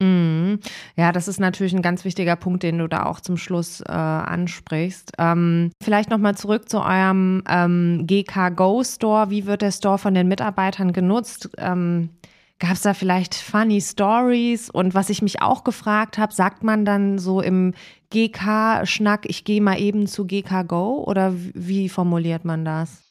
Mhm. 0.00 0.60
Ja, 0.96 1.10
das 1.10 1.26
ist 1.26 1.40
natürlich 1.40 1.74
ein 1.74 1.82
ganz 1.82 2.04
wichtiger 2.04 2.36
Punkt, 2.36 2.62
den 2.62 2.78
du 2.78 2.86
da 2.86 3.04
auch 3.06 3.20
zum 3.20 3.36
Schluss 3.36 3.80
äh, 3.80 3.90
ansprichst. 3.92 5.12
Ähm, 5.18 5.72
vielleicht 5.82 6.10
nochmal 6.10 6.36
zurück 6.36 6.68
zu 6.68 6.80
eurem 6.80 7.42
ähm, 7.48 8.06
GK 8.06 8.50
Go 8.50 8.82
Store. 8.84 9.30
Wie 9.30 9.46
wird 9.46 9.62
der 9.62 9.72
Store 9.72 9.98
von 9.98 10.14
den 10.14 10.28
Mitarbeitern 10.28 10.92
genutzt? 10.92 11.50
Ähm, 11.58 12.10
Gab 12.60 12.72
es 12.72 12.82
da 12.82 12.92
vielleicht 12.92 13.34
funny 13.34 13.80
Stories? 13.80 14.68
Und 14.68 14.94
was 14.94 15.10
ich 15.10 15.22
mich 15.22 15.40
auch 15.40 15.62
gefragt 15.62 16.18
habe, 16.18 16.34
sagt 16.34 16.64
man 16.64 16.84
dann 16.84 17.18
so 17.18 17.40
im 17.40 17.74
GK-Schnack, 18.10 19.26
ich 19.26 19.44
gehe 19.44 19.62
mal 19.62 19.80
eben 19.80 20.08
zu 20.08 20.26
GK 20.26 20.64
Go 20.64 21.04
oder 21.06 21.34
wie 21.34 21.88
formuliert 21.88 22.44
man 22.44 22.64
das? 22.64 23.02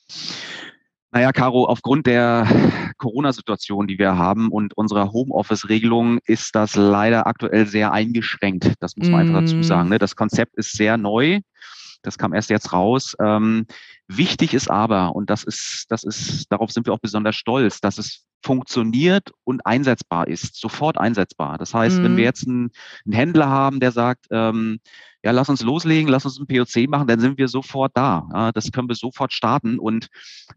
Naja, 1.11 1.31
Caro, 1.31 1.65
aufgrund 1.65 2.07
der 2.07 2.45
Corona-Situation, 2.97 3.87
die 3.87 3.97
wir 3.97 4.17
haben 4.17 4.49
und 4.49 4.75
unserer 4.75 5.13
Homeoffice-Regelung 5.13 6.19
ist 6.25 6.53
das 6.53 6.75
leider 6.75 7.25
aktuell 7.25 7.67
sehr 7.67 7.93
eingeschränkt. 7.93 8.73
Das 8.81 8.97
muss 8.97 9.07
man 9.07 9.21
mm. 9.21 9.27
einfach 9.27 9.41
dazu 9.41 9.55
mm. 9.55 9.63
sagen. 9.63 9.89
Ne? 9.89 9.97
Das 9.97 10.17
Konzept 10.17 10.57
ist 10.57 10.73
sehr 10.73 10.97
neu. 10.97 11.39
Das 12.01 12.17
kam 12.17 12.33
erst 12.33 12.49
jetzt 12.49 12.73
raus. 12.73 13.15
Ähm, 13.21 13.65
wichtig 14.07 14.53
ist 14.53 14.69
aber, 14.69 15.15
und 15.15 15.29
das 15.29 15.43
ist, 15.43 15.85
das 15.89 16.03
ist, 16.03 16.51
darauf 16.51 16.71
sind 16.71 16.85
wir 16.85 16.93
auch 16.93 16.99
besonders 16.99 17.35
stolz, 17.35 17.79
dass 17.79 17.97
es 17.97 18.26
funktioniert 18.43 19.31
und 19.43 19.65
einsetzbar 19.65 20.27
ist, 20.27 20.55
sofort 20.55 20.97
einsetzbar. 20.97 21.57
Das 21.57 21.73
heißt, 21.73 21.99
mhm. 21.99 22.03
wenn 22.03 22.17
wir 22.17 22.23
mhm. 22.23 22.27
jetzt 22.27 22.47
einen, 22.47 22.71
einen, 23.05 23.13
Händler 23.13 23.49
haben, 23.49 23.79
der 23.79 23.91
sagt, 23.91 24.27
ähm, 24.31 24.79
ja, 25.23 25.31
lass 25.31 25.49
uns 25.49 25.61
loslegen, 25.61 26.09
lass 26.09 26.25
uns 26.25 26.39
ein 26.39 26.47
POC 26.47 26.87
machen, 26.87 27.07
dann 27.07 27.19
sind 27.19 27.37
wir 27.37 27.47
sofort 27.47 27.91
da. 27.95 28.29
Ja, 28.33 28.51
das 28.51 28.71
können 28.71 28.87
wir 28.87 28.95
sofort 28.95 29.33
starten. 29.33 29.79
Und 29.79 30.07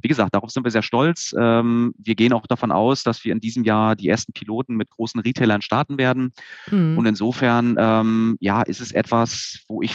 wie 0.03 0.09
gesagt, 0.09 0.35
darauf 0.35 0.51
sind 0.51 0.65
wir 0.65 0.71
sehr 0.71 0.83
stolz. 0.83 1.35
Ähm, 1.39 1.93
wir 1.99 2.15
gehen 2.15 2.33
auch 2.33 2.47
davon 2.47 2.71
aus, 2.71 3.03
dass 3.03 3.25
wir 3.25 3.33
in 3.33 3.41
diesem 3.41 3.65
Jahr 3.65 3.97
die 3.97 4.09
ersten 4.09 4.33
Piloten 4.33 4.77
mit 4.77 4.91
großen 4.91 5.21
Retailern 5.21 5.63
starten 5.63 5.99
werden. 5.99 6.33
Mhm. 6.71 6.99
Und 6.99 7.07
insofern, 7.07 7.77
ähm, 7.79 8.37
ja, 8.41 8.63
ist 8.63 8.81
es 8.81 8.93
etwas, 8.93 9.65
wo 9.67 9.83
ich 9.83 9.95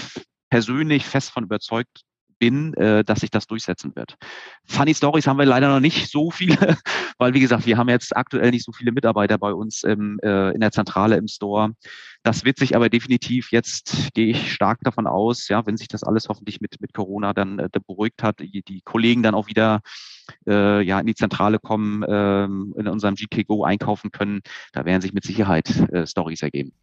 persönlich 0.50 1.06
fest 1.06 1.32
von 1.32 1.44
überzeugt 1.44 2.04
bin, 2.46 2.76
äh, 2.76 3.04
dass 3.04 3.22
sich 3.22 3.32
das 3.32 3.48
durchsetzen 3.48 3.96
wird. 3.96 4.18
Funny 4.66 4.94
Stories 4.94 5.26
haben 5.26 5.40
wir 5.40 5.48
leider 5.48 5.68
noch 5.68 5.80
nicht 5.80 6.12
so 6.12 6.30
viele, 6.30 6.56
weil 7.18 7.34
wie 7.34 7.40
gesagt, 7.40 7.66
wir 7.66 7.76
haben 7.76 7.90
jetzt 7.90 8.16
aktuell 8.16 8.52
nicht 8.52 8.64
so 8.64 8.72
viele 8.72 8.92
Mitarbeiter 8.92 9.40
bei 9.40 9.52
uns 9.52 9.82
im, 9.82 10.20
äh, 10.22 10.52
in 10.52 10.60
der 10.60 10.72
Zentrale 10.72 11.18
im 11.18 11.28
Store. 11.28 11.72
Das 12.22 12.46
wird 12.46 12.60
sich 12.60 12.76
aber 12.76 12.90
definitiv 12.90 13.52
jetzt, 13.52 14.14
gehe 14.14 14.28
ich 14.28 14.54
stark 14.54 14.80
davon 14.84 15.08
aus, 15.08 15.48
ja, 15.48 15.66
wenn 15.66 15.76
sich 15.76 15.88
das 15.88 16.04
alles 16.04 16.30
hoffentlich 16.30 16.62
mit, 16.62 16.80
mit 16.82 16.94
Corona 16.94 17.34
dann 17.34 17.58
äh, 17.58 17.70
beruhigt 17.88 18.22
hat, 18.22 18.40
die, 18.40 18.62
die 18.62 18.82
Kollegen 18.82 19.24
dann 19.24 19.34
auch 19.34 19.48
wieder 19.48 19.82
äh, 20.48 20.84
ja, 20.84 21.00
in 21.00 21.08
die 21.08 21.16
Zentrale 21.16 21.58
kommen, 21.58 22.04
äh, 22.04 22.44
in 22.44 22.88
unserem 22.88 23.16
GK 23.16 23.44
Go 23.44 23.64
einkaufen 23.64 24.12
können, 24.12 24.42
da 24.72 24.86
werden 24.86 25.02
sich 25.02 25.14
mit 25.14 25.24
Sicherheit 25.24 25.68
äh, 25.92 26.06
Stories 26.06 26.44
ergeben. 26.44 26.74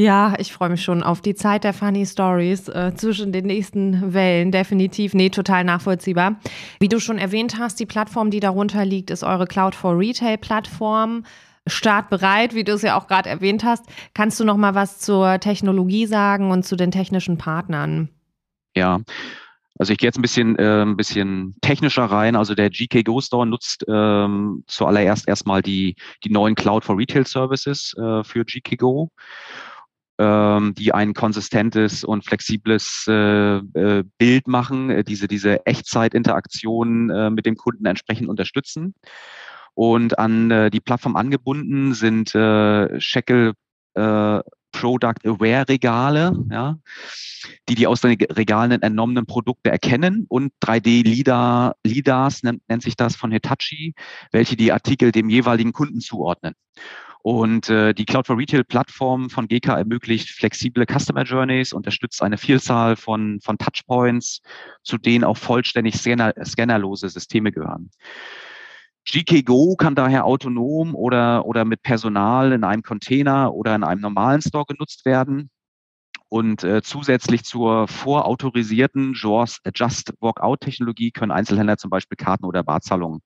Ja, 0.00 0.34
ich 0.38 0.52
freue 0.52 0.68
mich 0.68 0.84
schon 0.84 1.02
auf 1.02 1.20
die 1.22 1.34
Zeit 1.34 1.64
der 1.64 1.72
Funny 1.72 2.06
Stories 2.06 2.68
äh, 2.68 2.94
zwischen 2.94 3.32
den 3.32 3.46
nächsten 3.46 4.14
Wellen. 4.14 4.52
Definitiv. 4.52 5.12
Nee, 5.12 5.28
total 5.28 5.64
nachvollziehbar. 5.64 6.36
Wie 6.78 6.86
du 6.86 7.00
schon 7.00 7.18
erwähnt 7.18 7.58
hast, 7.58 7.80
die 7.80 7.86
Plattform, 7.86 8.30
die 8.30 8.38
darunter 8.38 8.84
liegt, 8.84 9.10
ist 9.10 9.24
eure 9.24 9.48
Cloud 9.48 9.74
for 9.74 9.98
Retail 9.98 10.38
Plattform. 10.38 11.24
Startbereit, 11.66 12.54
wie 12.54 12.62
du 12.62 12.74
es 12.74 12.82
ja 12.82 12.96
auch 12.96 13.08
gerade 13.08 13.28
erwähnt 13.28 13.64
hast. 13.64 13.86
Kannst 14.14 14.38
du 14.38 14.44
noch 14.44 14.56
mal 14.56 14.76
was 14.76 15.00
zur 15.00 15.40
Technologie 15.40 16.06
sagen 16.06 16.52
und 16.52 16.64
zu 16.64 16.76
den 16.76 16.92
technischen 16.92 17.36
Partnern? 17.36 18.08
Ja. 18.76 19.00
Also 19.80 19.92
ich 19.92 19.98
gehe 19.98 20.06
jetzt 20.06 20.18
ein 20.18 20.22
bisschen, 20.22 20.56
äh, 20.60 20.82
ein 20.82 20.96
bisschen 20.96 21.56
technischer 21.60 22.04
rein. 22.04 22.36
Also 22.36 22.54
der 22.54 22.70
GK 22.70 23.02
Go 23.02 23.20
Store 23.20 23.46
nutzt 23.46 23.84
ähm, 23.88 24.62
zuallererst 24.68 25.26
erstmal 25.26 25.60
die, 25.60 25.96
die 26.22 26.30
neuen 26.30 26.54
Cloud 26.54 26.84
for 26.84 26.96
Retail 26.96 27.26
Services 27.26 27.94
äh, 27.98 28.22
für 28.22 28.44
GK 28.44 28.76
Go 28.76 29.10
ähm, 30.18 30.74
die 30.74 30.92
ein 30.92 31.14
konsistentes 31.14 32.04
und 32.04 32.24
flexibles 32.24 33.04
äh, 33.08 33.58
äh, 33.58 34.04
Bild 34.18 34.48
machen, 34.48 34.90
äh, 34.90 35.04
diese, 35.04 35.28
diese 35.28 35.64
Echtzeitinteraktion 35.64 37.10
äh, 37.10 37.30
mit 37.30 37.46
dem 37.46 37.56
Kunden 37.56 37.86
entsprechend 37.86 38.28
unterstützen. 38.28 38.94
Und 39.74 40.18
an 40.18 40.50
äh, 40.50 40.70
die 40.70 40.80
Plattform 40.80 41.14
angebunden 41.14 41.94
sind 41.94 42.34
äh, 42.34 43.00
Shekel 43.00 43.52
äh, 43.94 44.40
Product 44.72 45.24
Aware 45.24 45.68
Regale, 45.68 46.36
ja, 46.50 46.78
die 47.68 47.74
die 47.74 47.86
aus 47.86 48.00
den 48.00 48.16
Regalen 48.20 48.82
entnommenen 48.82 49.26
Produkte 49.26 49.70
erkennen 49.70 50.26
und 50.28 50.52
3D 50.62 51.04
LIDAR, 51.04 51.76
LIDARs 51.84 52.42
nennt, 52.42 52.62
nennt 52.68 52.82
sich 52.82 52.96
das 52.96 53.16
von 53.16 53.32
Hitachi, 53.32 53.94
welche 54.30 54.56
die 54.56 54.72
Artikel 54.72 55.10
dem 55.10 55.30
jeweiligen 55.30 55.72
Kunden 55.72 56.00
zuordnen. 56.00 56.54
Und 57.28 57.68
äh, 57.68 57.92
die 57.92 58.06
Cloud 58.06 58.26
for 58.26 58.38
Retail 58.38 58.64
Plattform 58.64 59.28
von 59.28 59.48
GK 59.48 59.76
ermöglicht 59.76 60.30
flexible 60.30 60.86
Customer 60.86 61.24
Journeys, 61.24 61.74
unterstützt 61.74 62.22
eine 62.22 62.38
Vielzahl 62.38 62.96
von, 62.96 63.38
von 63.42 63.58
Touchpoints, 63.58 64.40
zu 64.82 64.96
denen 64.96 65.24
auch 65.24 65.36
vollständig 65.36 65.96
scanner, 65.96 66.32
scannerlose 66.42 67.10
Systeme 67.10 67.52
gehören. 67.52 67.90
GK 69.04 69.42
Go 69.44 69.76
kann 69.76 69.94
daher 69.94 70.24
autonom 70.24 70.94
oder, 70.94 71.44
oder 71.44 71.66
mit 71.66 71.82
Personal 71.82 72.52
in 72.52 72.64
einem 72.64 72.80
Container 72.82 73.52
oder 73.52 73.74
in 73.74 73.84
einem 73.84 74.00
normalen 74.00 74.40
Store 74.40 74.64
genutzt 74.64 75.04
werden. 75.04 75.50
Und 76.30 76.64
äh, 76.64 76.80
zusätzlich 76.80 77.44
zur 77.44 77.88
vorautorisierten 77.88 79.12
Just 79.12 80.14
Walkout-Technologie 80.20 81.10
können 81.10 81.32
Einzelhändler 81.32 81.76
zum 81.76 81.90
Beispiel 81.90 82.16
Karten 82.16 82.46
oder 82.46 82.62
Barzahlungen 82.62 83.20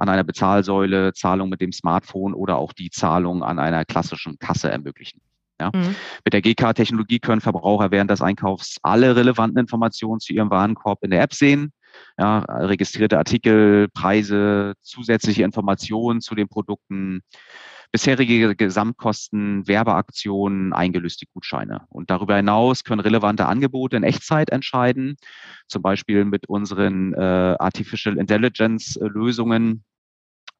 an 0.00 0.08
einer 0.08 0.24
Bezahlsäule, 0.24 1.12
Zahlung 1.12 1.50
mit 1.50 1.60
dem 1.60 1.72
Smartphone 1.72 2.34
oder 2.34 2.56
auch 2.56 2.72
die 2.72 2.90
Zahlung 2.90 3.42
an 3.44 3.58
einer 3.58 3.84
klassischen 3.84 4.38
Kasse 4.38 4.70
ermöglichen. 4.70 5.20
Ja. 5.60 5.70
Mhm. 5.74 5.94
Mit 6.24 6.32
der 6.32 6.40
GK-Technologie 6.40 7.18
können 7.18 7.42
Verbraucher 7.42 7.90
während 7.90 8.10
des 8.10 8.22
Einkaufs 8.22 8.78
alle 8.82 9.14
relevanten 9.14 9.58
Informationen 9.58 10.18
zu 10.18 10.32
ihrem 10.32 10.50
Warenkorb 10.50 11.04
in 11.04 11.10
der 11.10 11.22
App 11.22 11.34
sehen. 11.34 11.72
Ja, 12.18 12.38
registrierte 12.38 13.18
Artikel, 13.18 13.88
Preise, 13.92 14.74
zusätzliche 14.80 15.42
Informationen 15.42 16.20
zu 16.20 16.34
den 16.34 16.48
Produkten, 16.48 17.20
bisherige 17.92 18.54
Gesamtkosten, 18.54 19.66
Werbeaktionen, 19.66 20.72
eingelöste 20.72 21.26
Gutscheine. 21.34 21.82
Und 21.88 22.10
darüber 22.10 22.36
hinaus 22.36 22.84
können 22.84 23.00
relevante 23.00 23.46
Angebote 23.46 23.96
in 23.96 24.04
Echtzeit 24.04 24.50
entscheiden, 24.50 25.16
zum 25.66 25.82
Beispiel 25.82 26.24
mit 26.24 26.48
unseren 26.48 27.12
äh, 27.14 27.56
Artificial 27.58 28.16
Intelligence 28.16 28.98
Lösungen 29.02 29.84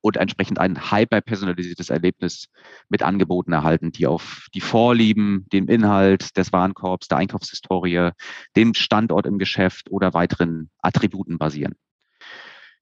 und 0.01 0.17
entsprechend 0.17 0.59
ein 0.59 0.91
hyper-personalisiertes 0.91 1.91
Erlebnis 1.91 2.49
mit 2.89 3.03
Angeboten 3.03 3.53
erhalten, 3.53 3.93
die 3.93 4.07
auf 4.07 4.49
die 4.55 4.61
Vorlieben, 4.61 5.47
dem 5.53 5.69
Inhalt 5.69 6.37
des 6.37 6.53
Warenkorbs, 6.53 7.09
der 7.09 7.19
Einkaufshistorie, 7.19 8.11
dem 8.57 8.75
Standort 8.75 9.27
im 9.27 9.39
Geschäft 9.39 9.91
oder 9.91 10.15
weiteren 10.15 10.71
Attributen 10.79 11.39
basieren. 11.39 11.75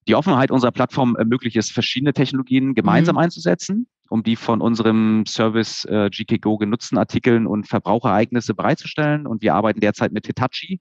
Die 0.08 0.14
Offenheit 0.14 0.50
unserer 0.50 0.72
Plattform 0.72 1.16
ermöglicht 1.16 1.56
es, 1.56 1.70
verschiedene 1.70 2.14
Technologien 2.14 2.74
gemeinsam 2.74 3.16
mhm. 3.16 3.20
einzusetzen, 3.20 3.88
um 4.08 4.22
die 4.22 4.36
von 4.36 4.62
unserem 4.62 5.26
Service 5.26 5.84
äh, 5.84 6.08
GKGO 6.08 6.56
genutzten 6.56 6.96
Artikeln 6.96 7.46
und 7.46 7.68
Verbrauchereignisse 7.68 8.54
bereitzustellen. 8.54 9.26
Und 9.26 9.42
wir 9.42 9.54
arbeiten 9.54 9.80
derzeit 9.80 10.12
mit 10.12 10.26
Hitachi 10.26 10.80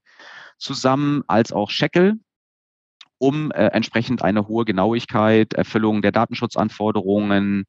zusammen, 0.57 1.23
als 1.27 1.51
auch 1.51 1.69
Shekel, 1.71 2.13
um 3.19 3.51
äh, 3.51 3.67
entsprechend 3.67 4.21
eine 4.21 4.47
hohe 4.47 4.65
Genauigkeit, 4.65 5.53
Erfüllung 5.53 6.01
der 6.01 6.11
Datenschutzanforderungen, 6.11 7.65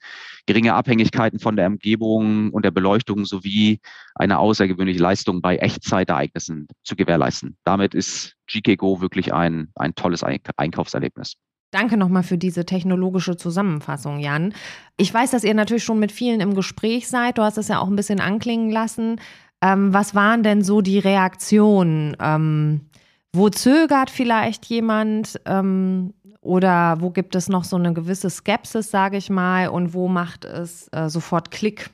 geringe 0.47 0.75
Abhängigkeiten 0.75 1.39
von 1.39 1.57
der 1.57 1.67
Umgebung 1.67 2.51
und 2.51 2.65
der 2.65 2.71
Beleuchtung 2.71 3.25
sowie 3.25 3.81
eine 4.15 4.39
außergewöhnliche 4.39 5.01
Leistung 5.01 5.41
bei 5.41 5.57
Echtzeitereignissen 5.57 6.69
zu 6.85 6.97
gewährleisten. 6.97 7.57
Damit 7.65 7.95
ist 7.95 8.35
GKGO 8.47 9.01
wirklich 9.01 9.33
ein, 9.33 9.69
ein 9.75 9.95
tolles 9.95 10.23
Einkaufserlebnis. 10.25 11.35
Danke 11.71 11.99
nochmal 11.99 12.23
für 12.23 12.39
diese 12.39 12.65
technologische 12.65 13.37
Zusammenfassung, 13.37 14.21
Jan. 14.21 14.55
Ich 14.97 15.13
weiß, 15.13 15.31
dass 15.33 15.45
ihr 15.45 15.53
natürlich 15.53 15.85
schon 15.85 15.99
mit 15.99 16.13
vielen 16.13 16.41
im 16.41 16.55
Gespräch 16.55 17.09
seid. 17.09 17.37
Du 17.37 17.43
hast 17.43 17.59
es 17.59 17.69
ja 17.69 17.79
auch 17.79 17.89
ein 17.89 17.97
bisschen 17.97 18.21
anklingen 18.21 18.71
lassen. 18.71 19.21
Ähm, 19.61 19.93
was 19.93 20.15
waren 20.15 20.43
denn 20.43 20.63
so 20.63 20.81
die 20.81 20.99
Reaktionen? 20.99 22.17
Ähm, 22.21 22.88
wo 23.33 23.51
zögert 23.51 24.11
vielleicht 24.11 24.67
jemand 24.67 25.41
ähm, 25.45 26.15
oder 26.41 27.01
wo 27.01 27.11
gibt 27.11 27.35
es 27.35 27.49
noch 27.49 27.65
so 27.65 27.77
eine 27.77 27.93
gewisse 27.93 28.31
Skepsis, 28.31 28.91
sage 28.91 29.17
ich 29.17 29.29
mal, 29.29 29.69
und 29.69 29.93
wo 29.93 30.09
macht 30.09 30.45
es 30.45 30.89
äh, 30.93 31.09
sofort 31.09 31.51
Klick? 31.51 31.91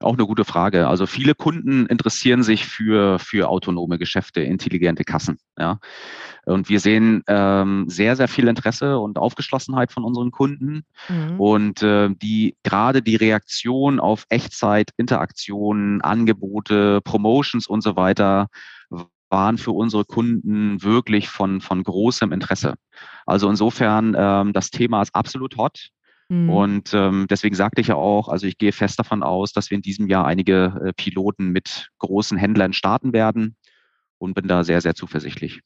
Auch 0.00 0.14
eine 0.14 0.26
gute 0.26 0.44
Frage. 0.44 0.88
Also 0.88 1.06
viele 1.06 1.34
Kunden 1.34 1.86
interessieren 1.86 2.42
sich 2.42 2.66
für, 2.66 3.18
für 3.18 3.48
autonome 3.48 3.98
Geschäfte, 3.98 4.40
intelligente 4.40 5.04
Kassen. 5.04 5.38
Ja. 5.58 5.78
Und 6.44 6.68
wir 6.68 6.80
sehen 6.80 7.22
ähm, 7.28 7.84
sehr, 7.88 8.16
sehr 8.16 8.28
viel 8.28 8.48
Interesse 8.48 8.98
und 8.98 9.18
Aufgeschlossenheit 9.18 9.92
von 9.92 10.04
unseren 10.04 10.32
Kunden. 10.32 10.84
Mhm. 11.08 11.40
Und 11.40 11.82
äh, 11.82 12.10
die 12.10 12.56
gerade 12.64 13.02
die 13.02 13.16
Reaktion 13.16 14.00
auf 14.00 14.26
Echtzeit, 14.28 14.90
Interaktionen, 14.96 16.00
Angebote, 16.00 17.00
Promotions 17.02 17.68
und 17.68 17.82
so 17.82 17.94
weiter 17.94 18.48
waren 19.32 19.58
für 19.58 19.72
unsere 19.72 20.04
Kunden 20.04 20.82
wirklich 20.82 21.28
von, 21.28 21.60
von 21.60 21.82
großem 21.82 22.30
Interesse. 22.32 22.74
Also 23.26 23.48
insofern, 23.48 24.14
ähm, 24.16 24.52
das 24.52 24.70
Thema 24.70 25.02
ist 25.02 25.14
absolut 25.14 25.56
hot. 25.56 25.88
Mhm. 26.28 26.50
Und 26.50 26.94
ähm, 26.94 27.26
deswegen 27.28 27.56
sagte 27.56 27.80
ich 27.80 27.88
ja 27.88 27.96
auch, 27.96 28.28
also 28.28 28.46
ich 28.46 28.58
gehe 28.58 28.72
fest 28.72 28.98
davon 28.98 29.22
aus, 29.22 29.52
dass 29.52 29.70
wir 29.70 29.76
in 29.76 29.82
diesem 29.82 30.06
Jahr 30.06 30.26
einige 30.26 30.80
äh, 30.84 30.92
Piloten 30.92 31.48
mit 31.48 31.88
großen 31.98 32.38
Händlern 32.38 32.74
starten 32.74 33.12
werden 33.12 33.56
und 34.18 34.34
bin 34.34 34.46
da 34.46 34.62
sehr, 34.62 34.80
sehr 34.80 34.94
zuversichtlich. 34.94 35.62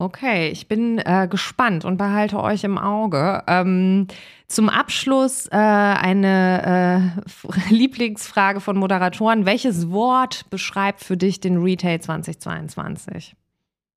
Okay, 0.00 0.48
ich 0.48 0.66
bin 0.66 0.96
äh, 0.96 1.28
gespannt 1.30 1.84
und 1.84 1.98
behalte 1.98 2.42
euch 2.42 2.64
im 2.64 2.78
Auge. 2.78 3.42
Ähm, 3.46 4.06
zum 4.46 4.70
Abschluss 4.70 5.46
äh, 5.48 5.56
eine 5.56 7.20
äh, 7.68 7.68
Lieblingsfrage 7.74 8.60
von 8.60 8.78
Moderatoren. 8.78 9.44
Welches 9.44 9.90
Wort 9.90 10.48
beschreibt 10.48 11.04
für 11.04 11.18
dich 11.18 11.40
den 11.40 11.58
Retail 11.58 12.00
2022? 12.00 13.36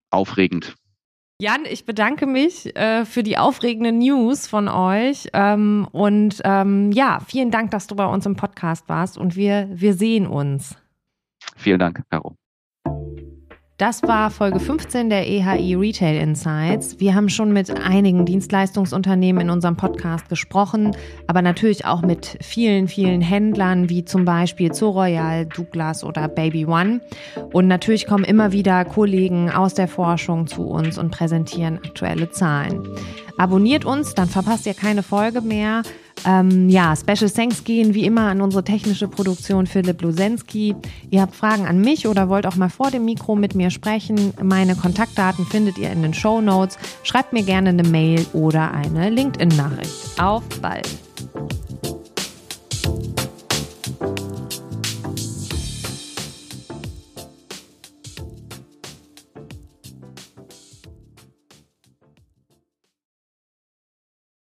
Aufregend. 0.10 0.76
Jan, 1.40 1.62
ich 1.64 1.86
bedanke 1.86 2.26
mich 2.26 2.76
äh, 2.76 3.06
für 3.06 3.24
die 3.24 3.38
aufregenden 3.38 4.00
News 4.00 4.46
von 4.46 4.68
euch. 4.68 5.30
Ähm, 5.32 5.88
und 5.94 6.42
ähm, 6.44 6.92
ja, 6.92 7.22
vielen 7.26 7.50
Dank, 7.50 7.72
dass 7.72 7.88
du 7.88 7.96
bei 7.96 8.06
uns 8.06 8.26
im 8.26 8.36
Podcast 8.36 8.90
warst 8.90 9.18
und 9.18 9.38
wir, 9.38 9.70
wir 9.72 9.94
sehen 9.94 10.28
uns. 10.28 10.76
Vielen 11.56 11.80
Dank, 11.80 12.04
Caro. 12.10 12.36
Das 13.78 14.04
war 14.04 14.30
Folge 14.30 14.60
15 14.60 15.10
der 15.10 15.28
EHI 15.28 15.74
Retail 15.74 16.22
Insights. 16.22 17.00
Wir 17.00 17.16
haben 17.16 17.28
schon 17.28 17.52
mit 17.52 17.72
einigen 17.82 18.24
Dienstleistungsunternehmen 18.24 19.42
in 19.42 19.50
unserem 19.50 19.76
Podcast 19.78 20.30
gesprochen, 20.30 20.96
aber 21.26 21.42
natürlich 21.42 21.84
auch 21.84 22.04
mit 22.04 22.38
vielen, 22.42 22.88
vielen 22.88 23.22
Händlern 23.22 23.90
wie 23.90 24.06
zum 24.06 24.26
Beispiel 24.26 24.72
Zoroyal, 24.72 25.48
Douglas 25.48 26.04
oder 26.04 26.28
Baby 26.28 26.68
One. 26.68 27.02
Und 27.52 27.68
natürlich 27.68 28.06
kommen 28.06 28.26
immer 28.26 28.52
wieder 28.52 28.86
Kollegen 28.86 29.50
aus 29.50 29.74
der 29.74 29.88
Forschung 29.88 30.46
zu 30.46 30.68
uns 30.68 31.00
und 31.00 31.10
präsentieren 31.10 31.80
aktuelle 31.84 32.30
Zahlen. 32.30 32.88
Abonniert 33.40 33.86
uns, 33.86 34.14
dann 34.14 34.30
verpasst 34.30 34.68
ihr 34.68 34.76
keine 34.76 35.02
Folge 35.02 35.42
mehr. 35.42 35.82
Ähm, 36.26 36.70
ja, 36.70 36.96
Special 36.96 37.30
Thanks 37.30 37.64
gehen 37.64 37.94
wie 37.94 38.06
immer 38.06 38.28
an 38.28 38.42
unsere 38.42 38.64
technische 38.64 39.08
Produktion 39.08 39.68
Philipp 39.68 40.02
Lusensky. 40.02 40.76
Ihr 41.10 41.22
habt 41.22 41.36
Fragen 41.36 41.66
an 41.66 41.82
mich 41.82 42.08
oder 42.08 42.30
wollt 42.30 42.48
auch 42.48 42.56
mal 42.56 42.70
vor 42.70 42.92
dem 42.92 43.06
Mikro 43.06 43.36
mit 43.36 43.56
mir 43.56 43.70
sprechen. 43.70 44.34
Meine 44.42 44.76
Kontaktdaten 44.76 45.46
findet 45.46 45.78
ihr 45.78 45.92
in 45.92 46.02
den 46.02 46.14
Show 46.14 46.42
Notes. 46.42 46.78
Schreibt 47.04 47.34
mir 47.34 47.44
gerne 47.44 47.70
eine 47.70 47.84
Mail 47.84 48.26
oder 48.34 48.72
eine 48.72 49.10
LinkedIn-Nachricht. 49.10 50.20
Auf 50.20 50.44
bald! 50.62 50.88